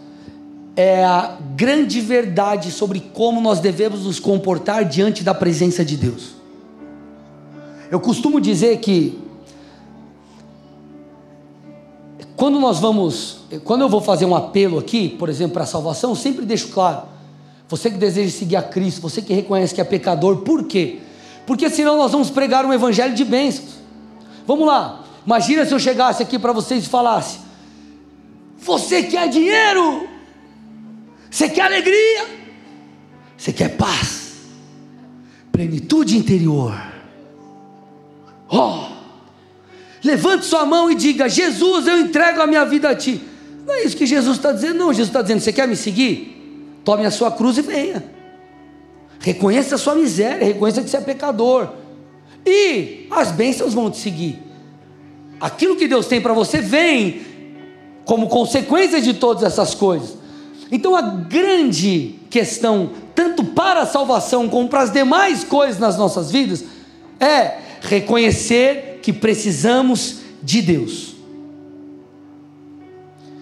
[0.76, 6.36] é a grande verdade sobre como nós devemos nos comportar diante da presença de Deus.
[7.90, 9.25] Eu costumo dizer que
[12.36, 16.10] quando nós vamos, quando eu vou fazer um apelo aqui, por exemplo, para a salvação,
[16.10, 17.02] eu sempre deixo claro:
[17.66, 21.00] você que deseja seguir a Cristo, você que reconhece que é pecador, por quê?
[21.46, 23.76] Porque senão nós vamos pregar um evangelho de bênçãos.
[24.46, 27.38] Vamos lá, imagina se eu chegasse aqui para vocês e falasse:
[28.58, 30.06] Você quer dinheiro?
[31.30, 32.26] Você quer alegria?
[33.36, 34.34] Você quer paz?
[35.50, 36.74] Plenitude interior.
[38.48, 38.85] Oh!
[40.06, 43.20] Levante sua mão e diga: Jesus, eu entrego a minha vida a ti.
[43.66, 44.92] Não é isso que Jesus está dizendo, não.
[44.92, 46.80] Jesus está dizendo: Você quer me seguir?
[46.84, 48.04] Tome a sua cruz e venha.
[49.18, 51.70] Reconheça a sua miséria, reconheça que você é pecador.
[52.46, 54.40] E as bênçãos vão te seguir.
[55.40, 57.22] Aquilo que Deus tem para você vem
[58.04, 60.16] como consequência de todas essas coisas.
[60.70, 66.30] Então a grande questão, tanto para a salvação como para as demais coisas nas nossas
[66.30, 66.64] vidas,
[67.18, 71.14] é reconhecer que precisamos de Deus.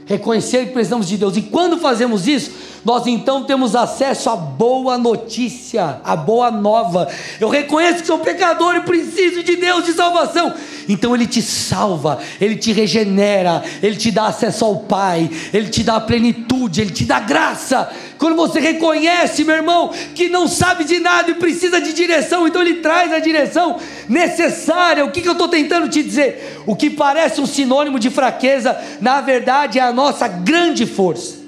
[0.07, 1.37] Reconhecer que precisamos de Deus.
[1.37, 2.51] E quando fazemos isso,
[2.85, 7.09] nós então temos acesso à boa notícia, à boa nova.
[7.41, 10.53] Eu reconheço que sou pecador e preciso de Deus de salvação.
[10.87, 15.83] Então Ele te salva, Ele te regenera, Ele te dá acesso ao Pai, Ele te
[15.83, 17.91] dá plenitude, Ele te dá graça.
[18.19, 22.63] Quando você reconhece, meu irmão, que não sabe de nada e precisa de direção, então
[22.63, 25.05] Ele traz a direção necessária.
[25.05, 26.63] O que, que eu estou tentando te dizer?
[26.67, 31.43] O que parece um sinônimo de fraqueza, na verdade é a nossa grande força.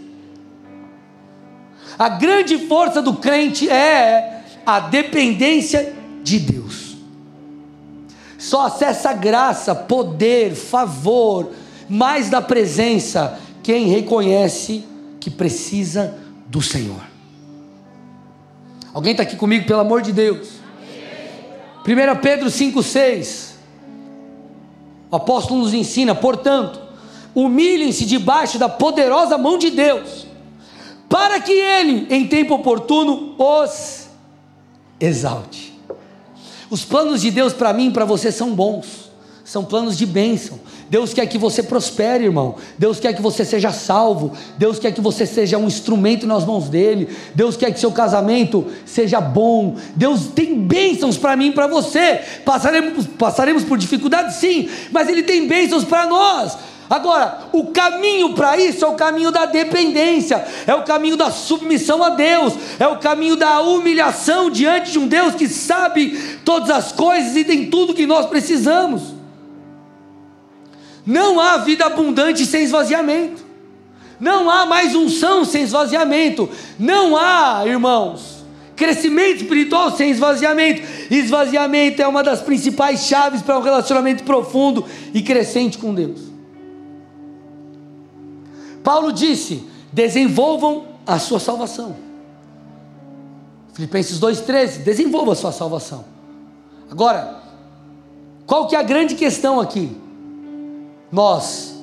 [1.98, 6.96] A grande força do crente é a dependência de Deus.
[8.38, 11.52] Só acessa graça, poder, favor,
[11.88, 14.84] mais da presença quem reconhece
[15.18, 17.02] que precisa do Senhor.
[18.92, 20.48] Alguém está aqui comigo, pelo amor de Deus?
[21.86, 23.50] 1 Pedro 5,6
[25.10, 26.80] O apóstolo nos ensina, portanto,
[27.34, 30.26] humilhem-se debaixo da poderosa mão de Deus,
[31.08, 34.08] para que Ele, em tempo oportuno, os
[34.98, 35.74] exalte.
[36.70, 39.10] Os planos de Deus para mim e para você são bons,
[39.44, 40.58] são planos de bênção.
[40.88, 42.54] Deus quer que você prospere, irmão.
[42.78, 44.32] Deus quer que você seja salvo.
[44.56, 47.08] Deus quer que você seja um instrumento nas mãos dele.
[47.34, 49.76] Deus quer que seu casamento seja bom.
[49.96, 52.20] Deus tem bênçãos para mim e para você.
[52.44, 56.56] Passaremos, passaremos por dificuldades, sim, mas Ele tem bênçãos para nós.
[56.88, 62.00] Agora, o caminho para isso é o caminho da dependência, é o caminho da submissão
[62.00, 66.92] a Deus, é o caminho da humilhação diante de um Deus que sabe todas as
[66.92, 69.15] coisas e tem tudo que nós precisamos.
[71.06, 73.44] Não há vida abundante sem esvaziamento,
[74.18, 80.82] não há mais unção sem esvaziamento, não há, irmãos, crescimento espiritual sem esvaziamento.
[81.10, 86.20] Esvaziamento é uma das principais chaves para um relacionamento profundo e crescente com Deus.
[88.82, 91.96] Paulo disse: desenvolvam a sua salvação.
[93.74, 96.04] Filipenses 2,13, desenvolva a sua salvação.
[96.90, 97.42] Agora,
[98.46, 99.94] qual que é a grande questão aqui?
[101.10, 101.74] Nós,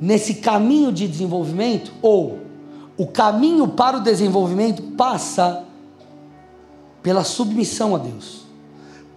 [0.00, 2.38] nesse caminho de desenvolvimento, ou
[2.96, 5.64] o caminho para o desenvolvimento passa
[7.02, 8.42] pela submissão a Deus,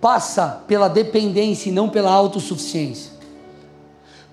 [0.02, 3.12] passa pela dependência e não pela autossuficiência.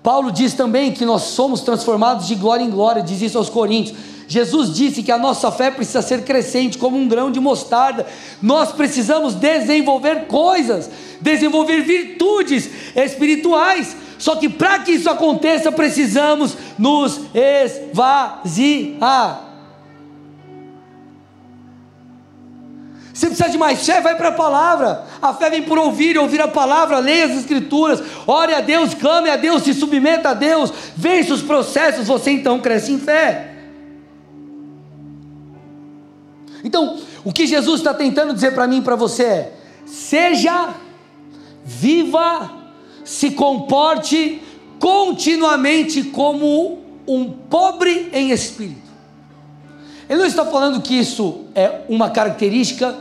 [0.03, 3.97] Paulo diz também que nós somos transformados de glória em glória, diz isso aos Coríntios.
[4.27, 8.05] Jesus disse que a nossa fé precisa ser crescente, como um grão de mostarda.
[8.41, 10.89] Nós precisamos desenvolver coisas,
[11.21, 13.95] desenvolver virtudes espirituais.
[14.17, 19.45] Só que para que isso aconteça, precisamos nos esvaziar.
[23.15, 25.05] Se precisa de mais fé, vai para a palavra.
[25.21, 29.29] A fé vem por ouvir, ouvir a palavra, leia as escrituras, ore a Deus, clame
[29.29, 33.53] a Deus, se submeta a Deus, vença os processos, você então cresce em fé.
[36.61, 39.53] Então, o que Jesus está tentando dizer para mim e para você é:
[39.85, 40.73] seja,
[41.63, 42.51] viva,
[43.05, 44.41] se comporte
[44.79, 48.83] continuamente como um pobre em espírito.
[50.09, 52.95] Ele não está falando que isso é uma característica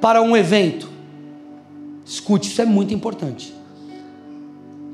[0.00, 0.88] para um evento.
[2.04, 3.54] Escute, isso é muito importante.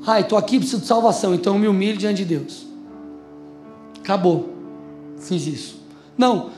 [0.07, 2.65] Ah, estou aqui, preciso de salvação, então eu me humilho diante de Deus.
[3.99, 4.49] Acabou.
[5.19, 5.81] Fiz isso.
[6.17, 6.49] Não.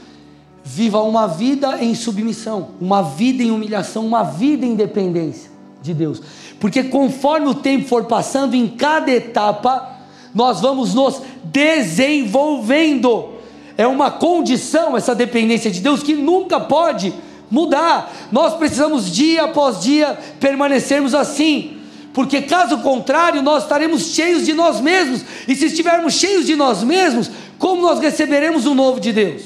[0.64, 5.50] Viva uma vida em submissão, uma vida em humilhação, uma vida em dependência
[5.82, 6.22] de Deus.
[6.62, 9.97] Porque conforme o tempo for passando, em cada etapa,
[10.34, 13.30] nós vamos nos desenvolvendo.
[13.76, 17.12] É uma condição essa dependência de Deus que nunca pode
[17.49, 18.14] mudar.
[18.32, 21.78] Nós precisamos dia após dia permanecermos assim.
[22.14, 25.26] Porque caso contrário, nós estaremos cheios de nós mesmos.
[25.47, 29.41] E se estivermos cheios de nós mesmos, como nós receberemos o novo de Deus?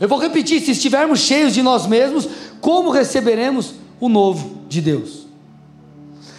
[0.00, 2.26] Eu vou repetir: se estivermos cheios de nós mesmos,
[2.62, 5.28] como receberemos o novo de Deus?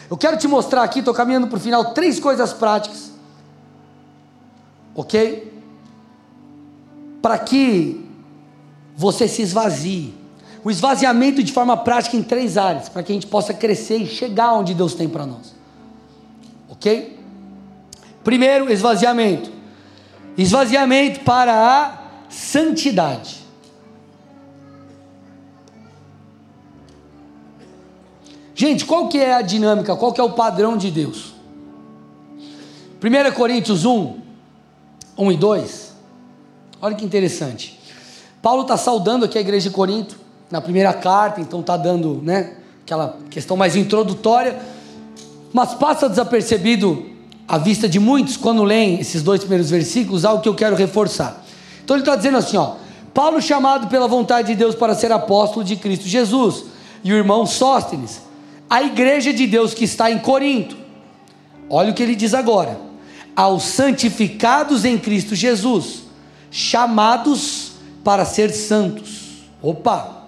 [0.09, 3.13] Eu quero te mostrar aqui, estou caminhando para o final, três coisas práticas,
[4.93, 5.49] ok?
[7.21, 8.05] Para que
[8.97, 10.13] você se esvazie.
[10.61, 14.07] O esvaziamento de forma prática em três áreas, para que a gente possa crescer e
[14.07, 15.55] chegar onde Deus tem para nós,
[16.69, 17.17] ok?
[18.25, 19.49] Primeiro, esvaziamento.
[20.37, 23.42] Esvaziamento para a santidade.
[28.55, 31.33] Gente, qual que é a dinâmica, qual que é o padrão de Deus?
[33.01, 34.17] 1 Coríntios 1,
[35.17, 35.93] 1 e 2.
[36.81, 37.79] Olha que interessante.
[38.41, 40.17] Paulo está saudando aqui a igreja de Corinto,
[40.51, 44.59] na primeira carta, então está dando né, aquela questão mais introdutória,
[45.51, 47.05] mas passa desapercebido
[47.47, 51.43] à vista de muitos quando leem esses dois primeiros versículos, algo que eu quero reforçar.
[51.83, 52.75] Então ele está dizendo assim: ó,
[53.13, 56.65] Paulo chamado pela vontade de Deus para ser apóstolo de Cristo Jesus,
[57.03, 58.21] e o irmão Sóstenes
[58.73, 60.75] a igreja de Deus que está em Corinto.
[61.69, 62.81] Olha o que ele diz agora:
[63.35, 66.05] aos santificados em Cristo Jesus,
[66.49, 69.43] chamados para ser santos.
[69.61, 70.23] Opa!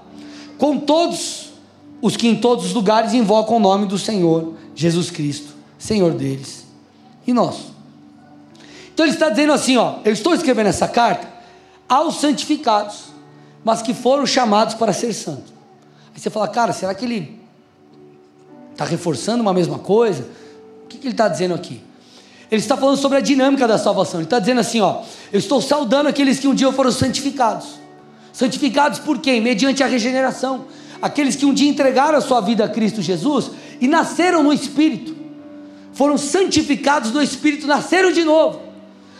[0.60, 1.54] Com todos
[2.00, 6.68] os que em todos os lugares invocam o nome do Senhor Jesus Cristo, Senhor deles
[7.26, 7.74] e nós.
[8.94, 11.28] Então ele está dizendo assim, ó, eu estou escrevendo essa carta
[11.90, 13.06] aos santificados,
[13.64, 15.52] mas que foram chamados para ser santos.
[16.14, 17.45] Aí você fala, cara, será que ele
[18.76, 20.28] Está reforçando uma mesma coisa?
[20.84, 21.82] O que, que ele está dizendo aqui?
[22.52, 24.20] Ele está falando sobre a dinâmica da salvação.
[24.20, 25.02] Ele está dizendo assim: ó,
[25.32, 27.68] eu estou saudando aqueles que um dia foram santificados.
[28.34, 29.40] Santificados por quem?
[29.40, 30.66] Mediante a regeneração.
[31.02, 35.16] Aqueles que um dia entregaram a sua vida a Cristo Jesus e nasceram no Espírito.
[35.94, 38.60] Foram santificados no Espírito, nasceram de novo.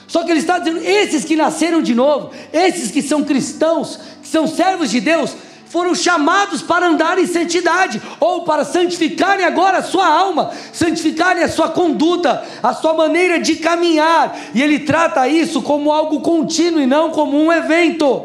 [0.06, 4.28] Só que ele está dizendo: esses que nasceram de novo, esses que são cristãos, que
[4.28, 5.34] são servos de Deus,
[5.76, 11.50] foram chamados para andar em santidade, ou para santificarem agora a sua alma, santificarem a
[11.50, 16.86] sua conduta, a sua maneira de caminhar, e ele trata isso como algo contínuo e
[16.86, 18.24] não como um evento.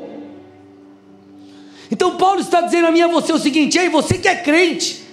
[1.90, 4.36] Então Paulo está dizendo a mim e a você o seguinte: ei, você que é
[4.36, 5.04] crente,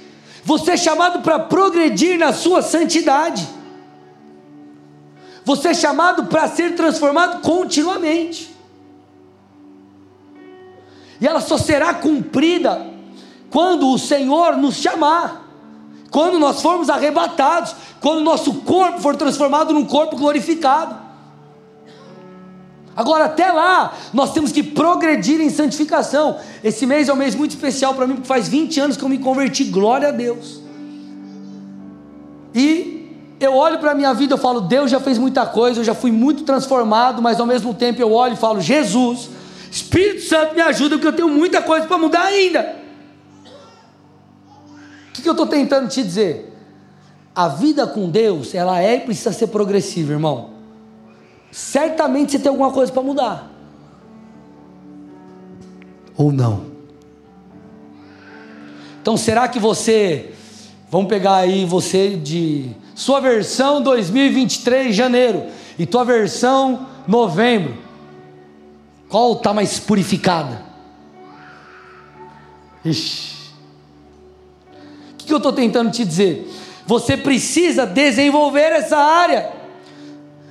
[0.43, 3.47] você é chamado para progredir na sua santidade.
[5.43, 8.56] Você é chamado para ser transformado continuamente
[11.19, 12.85] e ela só será cumprida
[13.49, 15.45] quando o Senhor nos chamar,
[16.11, 21.07] quando nós formos arrebatados, quando nosso corpo for transformado num corpo glorificado.
[22.95, 26.37] Agora, até lá, nós temos que progredir em santificação.
[26.63, 29.09] Esse mês é um mês muito especial para mim, porque faz 20 anos que eu
[29.09, 30.59] me converti, glória a Deus.
[32.55, 35.83] E eu olho para a minha vida e falo, Deus já fez muita coisa, eu
[35.83, 39.29] já fui muito transformado, mas ao mesmo tempo eu olho e falo, Jesus,
[39.71, 42.75] Espírito Santo me ajuda, porque eu tenho muita coisa para mudar ainda.
[45.09, 46.53] O que, que eu estou tentando te dizer?
[47.35, 50.51] A vida com Deus, ela é e precisa ser progressiva, irmão.
[51.51, 53.51] Certamente você tem alguma coisa para mudar.
[56.17, 56.65] Ou não.
[59.01, 60.33] Então será que você,
[60.91, 65.45] vamos pegar aí você de sua versão 2023 janeiro
[65.77, 67.86] e tua versão novembro.
[69.09, 70.61] Qual está mais purificada?
[72.83, 73.37] Ixi.
[75.13, 76.49] O que eu estou tentando te dizer?
[76.85, 79.51] Você precisa desenvolver essa área.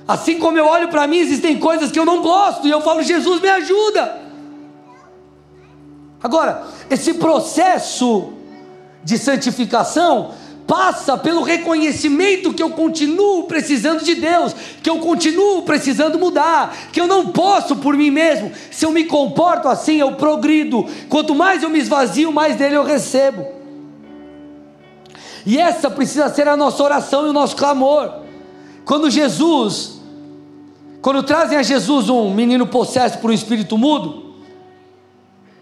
[0.07, 3.01] Assim como eu olho para mim, existem coisas que eu não gosto e eu falo,
[3.01, 4.21] Jesus me ajuda.
[6.23, 8.33] Agora, esse processo
[9.03, 10.33] de santificação
[10.67, 14.53] passa pelo reconhecimento que eu continuo precisando de Deus,
[14.83, 18.51] que eu continuo precisando mudar, que eu não posso por mim mesmo.
[18.69, 20.85] Se eu me comporto assim, eu progrido.
[21.07, 23.47] Quanto mais eu me esvazio, mais dele eu recebo.
[25.45, 28.11] E essa precisa ser a nossa oração e o nosso clamor.
[28.83, 30.01] Quando Jesus,
[31.01, 34.27] quando trazem a Jesus um menino possesso por um espírito mudo,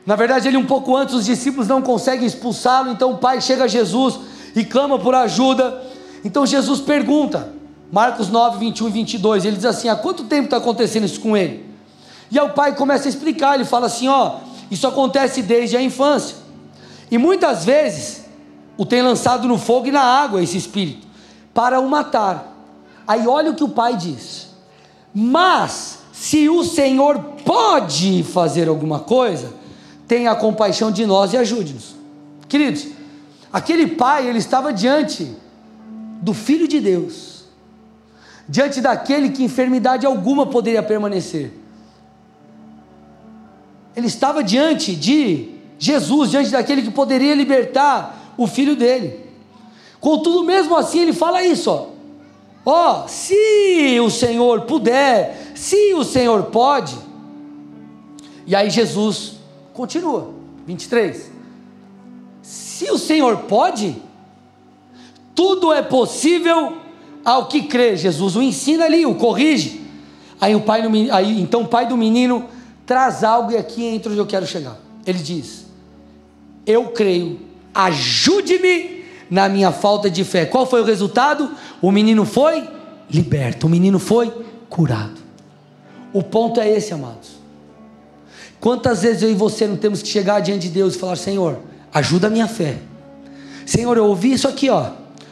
[0.03, 3.63] na verdade, ele um pouco antes, os discípulos não conseguem expulsá-lo, então o pai chega
[3.63, 4.19] a Jesus
[4.55, 5.83] e clama por ajuda.
[6.23, 7.53] Então Jesus pergunta,
[7.91, 11.35] Marcos 9, 21 e 22, ele diz assim: há quanto tempo está acontecendo isso com
[11.35, 11.65] ele?
[12.31, 14.37] E aí o pai começa a explicar, ele fala assim: ó,
[14.71, 16.37] isso acontece desde a infância,
[17.11, 18.25] e muitas vezes
[18.77, 21.07] o tem lançado no fogo e na água esse espírito,
[21.53, 22.53] para o matar.
[23.07, 24.47] Aí olha o que o pai diz.
[25.13, 29.53] Mas se o Senhor pode fazer alguma coisa,
[30.07, 31.95] tenha compaixão de nós e ajude-nos.
[32.49, 32.87] Queridos,
[33.55, 35.33] aquele pai, ele estava diante
[36.21, 37.45] do filho de Deus.
[38.49, 41.53] Diante daquele que enfermidade alguma poderia permanecer.
[43.95, 49.21] Ele estava diante de Jesus, diante daquele que poderia libertar o filho dele.
[50.01, 51.87] Contudo, mesmo assim, ele fala isso, ó.
[52.65, 56.97] Ó, se o Senhor puder, se o Senhor pode.
[58.45, 59.35] E aí Jesus
[59.73, 60.33] continua,
[60.67, 61.34] 23.
[62.75, 63.95] Se o Senhor pode,
[65.33, 66.75] tudo é possível
[67.23, 67.95] ao que crê.
[67.95, 69.79] Jesus o ensina ali, o corrige.
[70.41, 72.49] Aí o pai do, aí, então o pai do menino
[72.85, 74.77] traz algo e aqui entra onde eu quero chegar.
[75.07, 75.67] Ele diz:
[76.65, 77.39] Eu creio,
[77.73, 80.45] ajude-me na minha falta de fé.
[80.45, 81.49] Qual foi o resultado?
[81.81, 82.67] O menino foi
[83.09, 84.29] liberto, o menino foi
[84.69, 85.21] curado.
[86.11, 87.39] O ponto é esse, amados.
[88.59, 91.57] Quantas vezes eu e você não temos que chegar diante de Deus e falar: Senhor,
[91.95, 92.75] ajuda a minha fé.
[93.65, 94.89] Senhor, eu ouvi isso aqui, ó.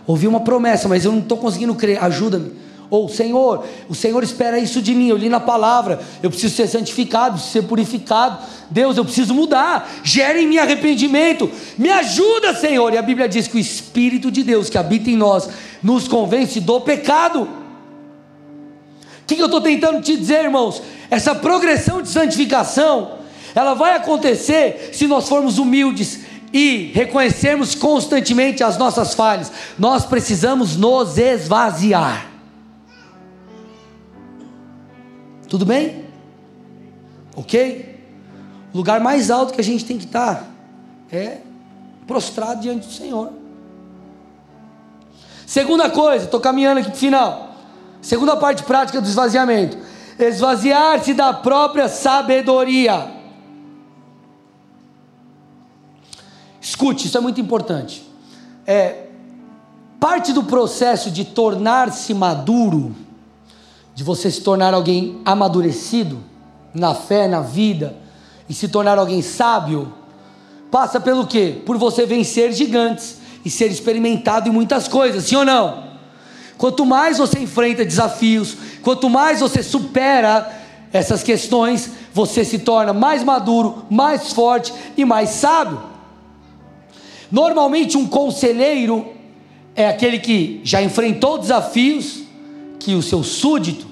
[0.08, 2.02] Ouvi uma promessa, mas eu não estou conseguindo crer.
[2.02, 2.54] Ajuda-me.
[2.90, 5.10] Ou, Senhor, o Senhor espera isso de mim.
[5.10, 6.00] Eu li na palavra.
[6.22, 8.38] Eu preciso ser santificado, preciso ser purificado.
[8.72, 9.92] Deus, eu preciso mudar.
[10.04, 11.52] Gere em mim arrependimento.
[11.78, 12.94] Me ajuda, Senhor.
[12.94, 15.50] E a Bíblia diz que o Espírito de Deus que habita em nós
[15.82, 17.42] nos convence do pecado.
[17.42, 20.82] O que eu estou tentando te dizer, irmãos?
[21.10, 28.78] Essa progressão de santificação, ela vai acontecer se nós formos humildes e reconhecermos constantemente as
[28.78, 29.52] nossas falhas.
[29.78, 32.28] Nós precisamos nos esvaziar.
[35.50, 36.06] Tudo bem?
[37.36, 38.00] Ok?
[38.72, 40.48] O lugar mais alto que a gente tem que estar
[41.12, 41.40] é
[42.06, 43.32] prostrado diante do Senhor.
[45.46, 47.56] Segunda coisa, estou caminhando aqui para o final.
[48.02, 49.78] Segunda parte prática do esvaziamento:
[50.20, 53.23] esvaziar-se da própria sabedoria.
[56.84, 58.04] Escute, isso é muito importante.
[58.68, 59.06] É
[60.02, 62.94] parte do processo de tornar-se maduro
[63.96, 66.20] de você se tornar alguém amadurecido
[66.74, 67.96] na fé, na vida
[68.50, 69.94] e se tornar alguém sábio,
[70.70, 71.62] passa pelo quê?
[71.66, 73.16] Por você vencer gigantes
[73.46, 75.86] e ser experimentado em muitas coisas, sim ou não?
[76.58, 80.52] Quanto mais você enfrenta desafios, quanto mais você supera
[80.92, 85.93] essas questões, você se torna mais maduro, mais forte e mais sábio.
[87.32, 89.08] Normalmente, um conselheiro
[89.76, 92.24] é aquele que já enfrentou desafios
[92.80, 93.88] que o seu súdito,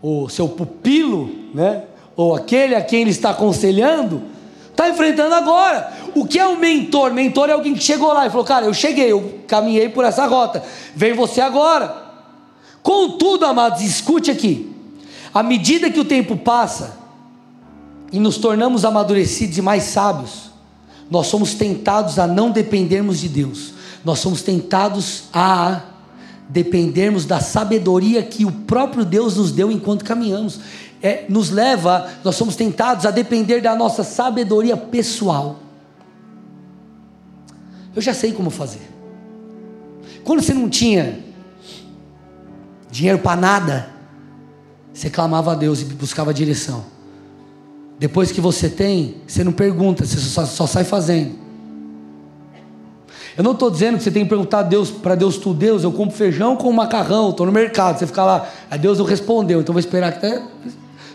[0.00, 1.84] o seu pupilo, né,
[2.16, 4.22] ou aquele a quem ele está aconselhando,
[4.70, 5.92] está enfrentando agora.
[6.14, 7.12] O que é um mentor?
[7.12, 10.26] Mentor é alguém que chegou lá e falou: Cara, eu cheguei, eu caminhei por essa
[10.26, 10.62] rota,
[10.94, 12.02] vem você agora.
[12.82, 14.74] Contudo, amados, escute aqui:
[15.32, 16.98] à medida que o tempo passa
[18.12, 20.51] e nos tornamos amadurecidos e mais sábios,
[21.12, 25.82] nós somos tentados a não dependermos de Deus, nós somos tentados a
[26.48, 30.58] dependermos da sabedoria que o próprio Deus nos deu enquanto caminhamos.
[31.02, 35.58] É, nos leva, nós somos tentados a depender da nossa sabedoria pessoal.
[37.94, 38.88] Eu já sei como fazer.
[40.24, 41.18] Quando você não tinha
[42.90, 43.90] dinheiro para nada,
[44.94, 46.84] você clamava a Deus e buscava direção.
[47.98, 51.42] Depois que você tem, você não pergunta, você só, só sai fazendo.
[53.36, 55.92] Eu não estou dizendo que você tem que perguntar Deus para Deus tu Deus, eu
[55.92, 59.72] compro feijão com macarrão, estou no mercado, você fica lá, a Deus não respondeu, então
[59.72, 60.42] vou esperar até,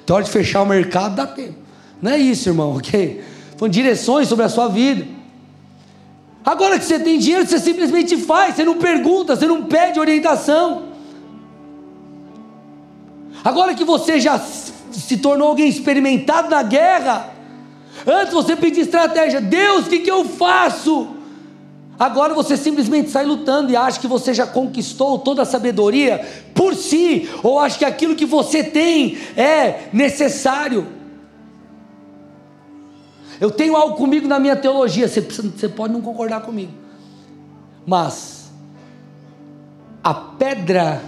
[0.02, 1.56] até hora de fechar o mercado dá tempo.
[2.02, 3.24] Não é isso, irmão, ok?
[3.56, 5.06] Foram direções sobre a sua vida.
[6.44, 10.84] Agora que você tem dinheiro, você simplesmente faz, você não pergunta, você não pede orientação.
[13.44, 14.42] Agora que você já
[15.00, 17.34] se tornou alguém experimentado na guerra,
[18.06, 21.16] antes você pedia estratégia, Deus, o que, que eu faço?
[22.00, 26.76] Agora você simplesmente sai lutando e acha que você já conquistou toda a sabedoria por
[26.76, 30.88] si, ou acha que aquilo que você tem é necessário.
[33.40, 36.72] Eu tenho algo comigo na minha teologia, você, você pode não concordar comigo,
[37.86, 38.52] mas
[40.04, 41.02] a pedra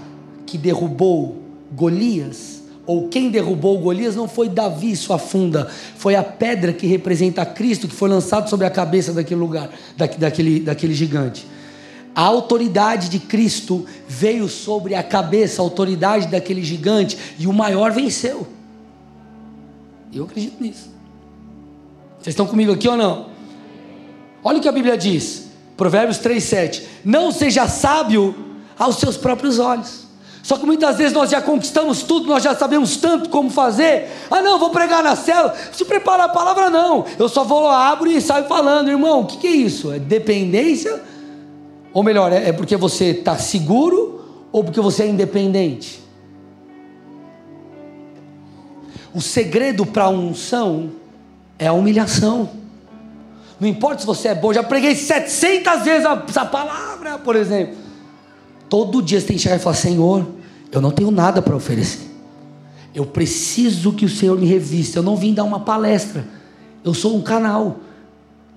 [0.45, 1.37] que derrubou
[1.71, 2.58] Golias
[2.89, 7.87] ou quem derrubou Golias não foi Davi, sua funda, foi a pedra que representa Cristo
[7.87, 11.45] que foi lançado sobre a cabeça daquele lugar, daquele, daquele gigante.
[12.15, 17.91] A autoridade de Cristo veio sobre a cabeça, a autoridade daquele gigante, e o maior
[17.91, 18.47] venceu.
[20.11, 20.89] Eu acredito nisso.
[22.17, 23.27] Vocês estão comigo aqui ou não?
[24.43, 28.33] Olha o que a Bíblia diz, Provérbios 3,7: Não seja sábio
[28.79, 30.08] aos seus próprios olhos
[30.49, 34.07] Só que muitas vezes nós já conquistamos tudo, nós já sabemos tanto como fazer.
[34.31, 35.55] Ah, não, vou pregar na cela.
[35.71, 37.05] Se preparar a palavra, não.
[37.19, 38.89] Eu só vou, abro e saio falando.
[38.89, 39.91] Irmão, o que, que é isso?
[39.91, 41.03] É dependência?
[41.93, 46.01] Ou melhor, é, é porque você está seguro ou porque você é independente?
[49.13, 50.89] O segredo para a unção
[51.59, 52.49] é a humilhação.
[53.59, 57.77] Não importa se você é bom, já preguei 700 vezes essa palavra, por exemplo.
[58.67, 60.38] Todo dia você tem que chegar e falar: Senhor,
[60.71, 62.07] eu não tenho nada para oferecer.
[62.93, 64.99] Eu preciso que o Senhor me revista.
[64.99, 66.25] Eu não vim dar uma palestra.
[66.83, 67.77] Eu sou um canal.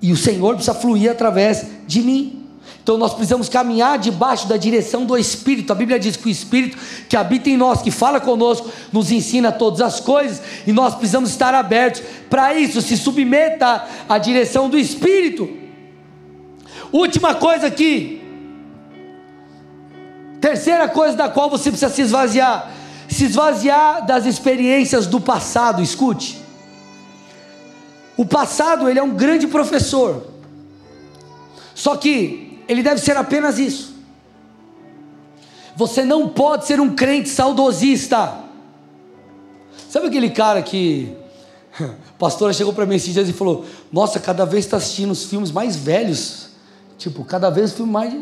[0.01, 2.43] E o Senhor precisa fluir através de mim.
[2.83, 5.73] Então nós precisamos caminhar debaixo da direção do Espírito.
[5.73, 6.77] A Bíblia diz que o Espírito
[7.09, 11.31] que habita em nós, que fala conosco, nos ensina todas as coisas, e nós precisamos
[11.31, 12.83] estar abertos para isso.
[12.83, 15.49] Se submeta à direção do Espírito.
[16.93, 18.22] Última coisa aqui.
[20.43, 22.69] Terceira coisa da qual você precisa se esvaziar:
[23.09, 25.81] se esvaziar das experiências do passado.
[25.81, 26.43] Escute.
[28.17, 30.27] O passado ele é um grande professor.
[31.77, 33.95] Só que ele deve ser apenas isso.
[35.77, 38.35] Você não pode ser um crente saudosista.
[39.89, 41.17] Sabe aquele cara que.
[41.81, 41.89] A
[42.19, 45.53] pastora chegou para mim esses dias e falou: Nossa, cada vez está assistindo os filmes
[45.53, 46.49] mais velhos.
[46.99, 48.13] Tipo, cada vez o filme mais.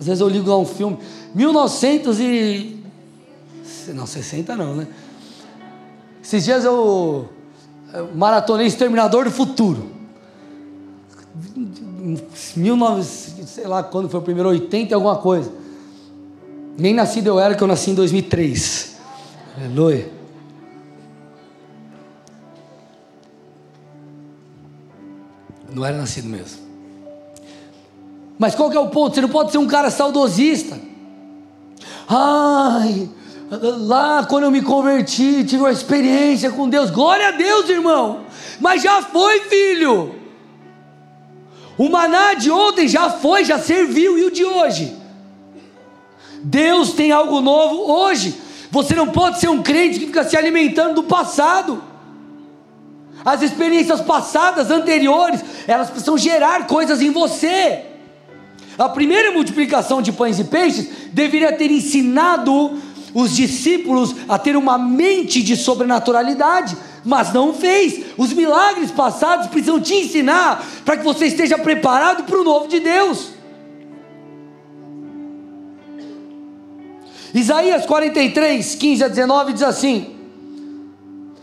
[0.00, 0.98] Às vezes eu ligo lá um filme.
[1.34, 2.84] 1900 e.
[3.88, 4.86] Não, 60 não, né?
[6.22, 7.28] Esses dias eu.
[8.14, 9.90] Maratonei Exterminador do Futuro.
[12.56, 15.50] 1900, sei lá quando foi o primeiro, 80 e alguma coisa.
[16.76, 18.96] Nem nascido eu era, que eu nasci em 2003.
[19.56, 20.10] Aleluia.
[25.72, 26.68] Não era nascido mesmo.
[28.38, 29.14] Mas qual que é o ponto?
[29.14, 30.78] Você não pode ser um cara saudosista.
[32.08, 33.08] Ai,
[33.50, 36.90] lá quando eu me converti, tive uma experiência com Deus.
[36.90, 38.20] Glória a Deus, irmão.
[38.60, 40.14] Mas já foi, filho.
[41.76, 44.96] O maná de ontem já foi, já serviu, e o de hoje?
[46.42, 48.34] Deus tem algo novo hoje.
[48.70, 51.82] Você não pode ser um crente que fica se alimentando do passado.
[53.24, 57.84] As experiências passadas, anteriores, elas precisam gerar coisas em você.
[58.78, 62.78] A primeira multiplicação de pães e peixes deveria ter ensinado
[63.12, 68.04] os discípulos a ter uma mente de sobrenaturalidade, mas não fez.
[68.16, 72.78] Os milagres passados precisam te ensinar para que você esteja preparado para o novo de
[72.78, 73.30] Deus.
[77.34, 80.16] Isaías 43, 15 a 19 diz assim: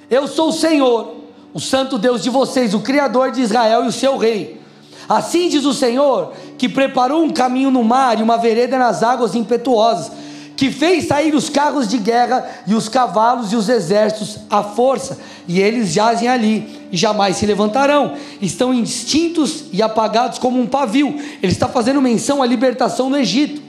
[0.09, 1.15] Eu sou o Senhor,
[1.53, 4.61] o Santo Deus de vocês, o Criador de Israel e o seu Rei.
[5.07, 9.35] Assim diz o Senhor, que preparou um caminho no mar e uma vereda nas águas
[9.35, 10.11] impetuosas
[10.55, 15.19] que fez sair os carros de guerra e os cavalos e os exércitos à força,
[15.47, 18.13] e eles jazem ali e jamais se levantarão.
[18.41, 21.19] Estão extintos e apagados como um pavio.
[21.41, 23.61] Ele está fazendo menção à libertação no Egito.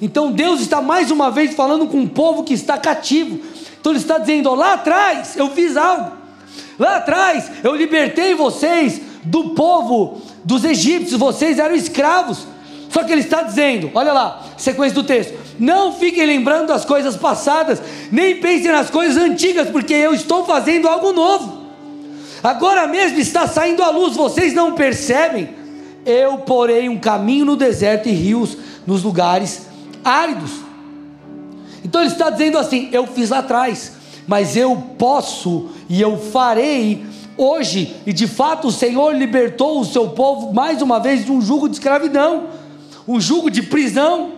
[0.00, 3.38] Então Deus está mais uma vez falando com um povo que está cativo.
[3.78, 6.12] Então ele está dizendo: lá atrás eu fiz algo.
[6.78, 12.46] Lá atrás eu libertei vocês do povo dos egípcios, vocês eram escravos.
[12.90, 17.16] Só que ele está dizendo, olha lá, sequência do texto: não fiquem lembrando das coisas
[17.16, 17.82] passadas,
[18.12, 21.64] nem pensem nas coisas antigas, porque eu estou fazendo algo novo.
[22.42, 25.48] Agora mesmo está saindo a luz, vocês não percebem?
[26.04, 29.66] Eu porei um caminho no deserto e rios nos lugares
[30.04, 30.50] áridos.
[31.82, 33.92] Então ele está dizendo assim: eu fiz lá atrás,
[34.26, 37.04] mas eu posso e eu farei
[37.36, 41.40] hoje, e de fato o Senhor libertou o seu povo mais uma vez de um
[41.40, 42.48] jugo de escravidão
[43.06, 44.32] um jugo de prisão.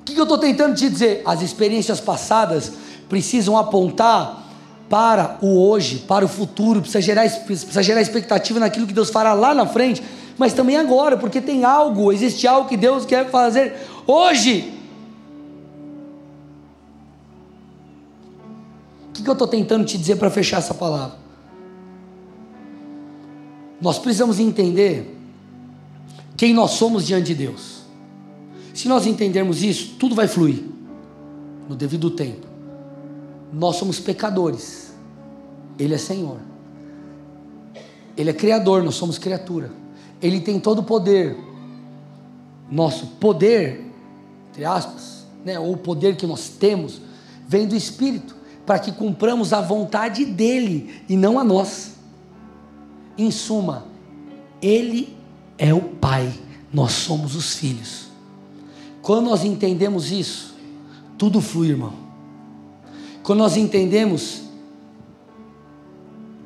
[0.00, 1.22] O que eu estou tentando te dizer?
[1.24, 2.72] As experiências passadas
[3.08, 4.46] precisam apontar
[4.88, 9.34] para o hoje, para o futuro, precisa gerar, precisa gerar expectativa naquilo que Deus fará
[9.34, 10.02] lá na frente,
[10.38, 14.77] mas também agora, porque tem algo, existe algo que Deus quer fazer hoje.
[19.18, 21.16] O que eu estou tentando te dizer para fechar essa palavra?
[23.80, 25.16] Nós precisamos entender
[26.36, 27.82] quem nós somos diante de Deus.
[28.72, 30.62] Se nós entendermos isso, tudo vai fluir
[31.68, 32.46] no devido tempo.
[33.52, 34.94] Nós somos pecadores,
[35.78, 36.38] Ele é Senhor,
[38.16, 39.70] Ele é Criador, nós somos criatura,
[40.22, 41.36] Ele tem todo o poder.
[42.70, 43.84] Nosso poder,
[44.50, 47.00] entre aspas, né, ou o poder que nós temos,
[47.48, 48.37] vem do Espírito,
[48.68, 51.94] para que cumpramos a vontade dEle e não a nós.
[53.16, 53.86] Em suma,
[54.60, 55.16] Ele
[55.56, 56.30] é o Pai,
[56.70, 58.08] nós somos os filhos.
[59.00, 60.54] Quando nós entendemos isso,
[61.16, 61.94] tudo flui, irmão.
[63.22, 64.42] Quando nós entendemos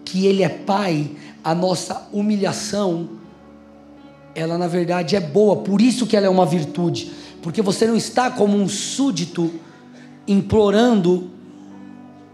[0.04, 3.18] que Ele é Pai, a nossa humilhação,
[4.32, 7.10] ela na verdade é boa, por isso que ela é uma virtude,
[7.42, 9.52] porque você não está como um súdito
[10.28, 11.32] implorando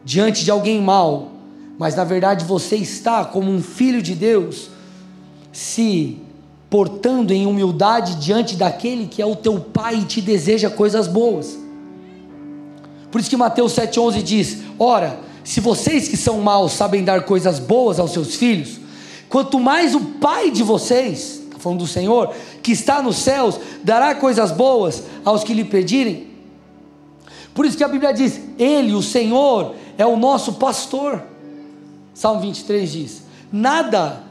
[0.09, 1.33] diante de alguém mau,
[1.79, 4.71] mas na verdade você está como um filho de Deus,
[5.53, 6.17] se
[6.71, 11.59] portando em humildade diante daquele que é o teu Pai e te deseja coisas boas.
[13.11, 17.59] Por isso que Mateus 7,11 diz: Ora, se vocês que são maus sabem dar coisas
[17.59, 18.81] boas aos seus filhos,
[19.29, 22.33] quanto mais o Pai de vocês, está falando do Senhor,
[22.63, 26.29] que está nos céus, dará coisas boas aos que lhe pedirem.
[27.53, 31.21] Por isso que a Bíblia diz: Ele, o Senhor, é o nosso pastor.
[32.15, 33.23] Salmo 23 diz:
[33.53, 34.23] Nada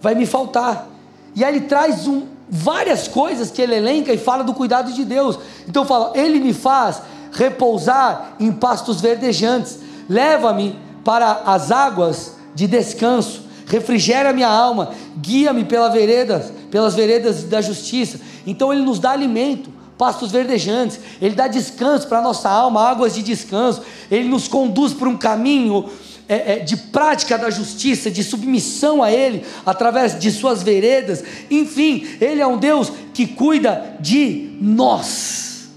[0.00, 0.86] vai me faltar.
[1.34, 5.04] E aí ele traz um, várias coisas que ele elenca e fala do cuidado de
[5.04, 5.38] Deus.
[5.66, 7.02] Então fala: Ele me faz
[7.32, 9.78] repousar em pastos verdejantes,
[10.08, 17.60] leva-me para as águas de descanso, refrigera minha alma, guia-me pela veredas, pelas veredas da
[17.60, 18.20] justiça.
[18.46, 23.14] Então ele nos dá alimento, pastos verdejantes, ele dá descanso para a nossa alma, águas
[23.14, 25.90] de descanso, ele nos conduz por um caminho
[26.28, 32.06] é, é, de prática da justiça, de submissão a Ele, através de suas veredas, enfim,
[32.20, 35.70] Ele é um Deus que cuida de nós.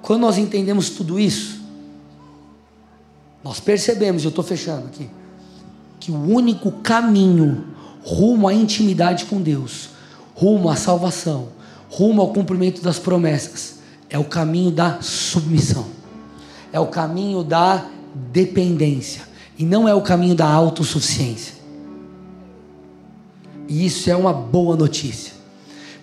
[0.00, 1.60] Quando nós entendemos tudo isso,
[3.42, 5.10] nós percebemos, eu estou fechando aqui,
[5.98, 7.66] que o único caminho
[8.04, 9.90] rumo à intimidade com Deus,
[10.34, 11.48] rumo à salvação,
[11.88, 13.78] rumo ao cumprimento das promessas,
[14.10, 15.86] é o caminho da submissão,
[16.72, 19.22] é o caminho da dependência
[19.58, 21.54] e não é o caminho da autossuficiência.
[23.68, 25.34] E isso é uma boa notícia,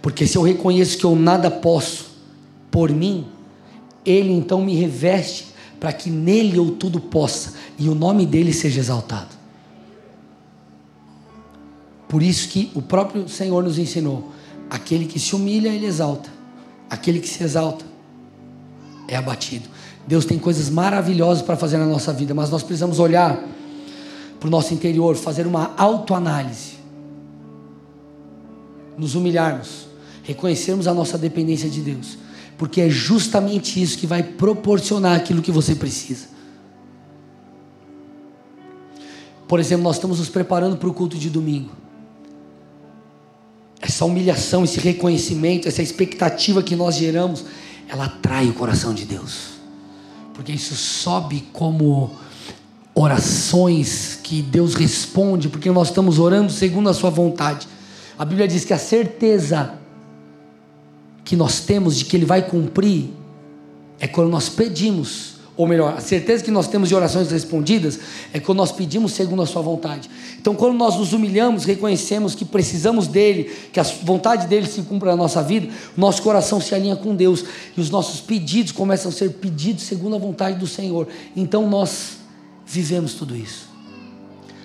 [0.01, 2.11] porque se eu reconheço que eu nada posso
[2.69, 3.25] por mim,
[4.05, 5.47] Ele então me reveste
[5.79, 9.35] para que nele eu tudo possa e o nome dele seja exaltado.
[12.07, 14.31] Por isso que o próprio Senhor nos ensinou:
[14.69, 16.29] aquele que se humilha, ele exalta,
[16.89, 17.85] aquele que se exalta
[19.07, 19.69] é abatido.
[20.07, 23.43] Deus tem coisas maravilhosas para fazer na nossa vida, mas nós precisamos olhar
[24.39, 26.75] para o nosso interior, fazer uma autoanálise,
[28.97, 29.87] nos humilharmos,
[30.23, 32.17] reconhecermos a nossa dependência de Deus,
[32.57, 36.27] porque é justamente isso que vai proporcionar aquilo que você precisa.
[39.47, 41.71] Por exemplo, nós estamos nos preparando para o culto de domingo.
[43.85, 47.45] Essa humilhação, esse reconhecimento, essa expectativa que nós geramos,
[47.87, 49.55] ela atrai o coração de Deus
[50.35, 52.11] porque isso sobe como
[52.93, 57.67] orações que Deus responde, porque nós estamos orando segundo a Sua vontade.
[58.19, 59.75] A Bíblia diz que a certeza
[61.23, 63.09] que nós temos de que Ele vai cumprir
[63.97, 67.97] é quando nós pedimos, ou melhor, a certeza que nós temos de orações respondidas
[68.33, 70.09] é quando nós pedimos segundo a Sua vontade.
[70.37, 75.11] Então, quando nós nos humilhamos, reconhecemos que precisamos dele, que a vontade dele se cumpra
[75.11, 77.45] na nossa vida, nosso coração se alinha com Deus
[77.75, 81.07] e os nossos pedidos começam a ser pedidos segundo a vontade do Senhor.
[81.35, 82.17] Então, nós
[82.65, 83.69] vivemos tudo isso.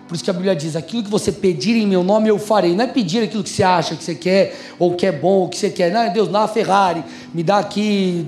[0.09, 2.75] Por isso que a Bíblia diz: aquilo que você pedir em meu nome eu farei.
[2.75, 5.49] Não é pedir aquilo que você acha que você quer, ou que é bom, ou
[5.49, 5.93] que você quer.
[5.93, 8.27] Não, Deus, dá uma Ferrari, me dá aqui.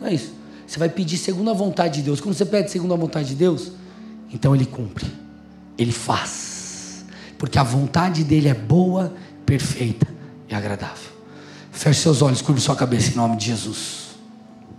[0.00, 0.39] Não é isso.
[0.70, 2.20] Você vai pedir segundo a vontade de Deus.
[2.20, 3.72] Quando você pede segundo a vontade de Deus,
[4.32, 5.06] então Ele cumpre,
[5.76, 6.50] Ele faz
[7.40, 9.14] porque a vontade dele é boa,
[9.46, 10.06] perfeita
[10.46, 11.10] e agradável.
[11.72, 14.09] Feche seus olhos, curva sua cabeça em nome de Jesus.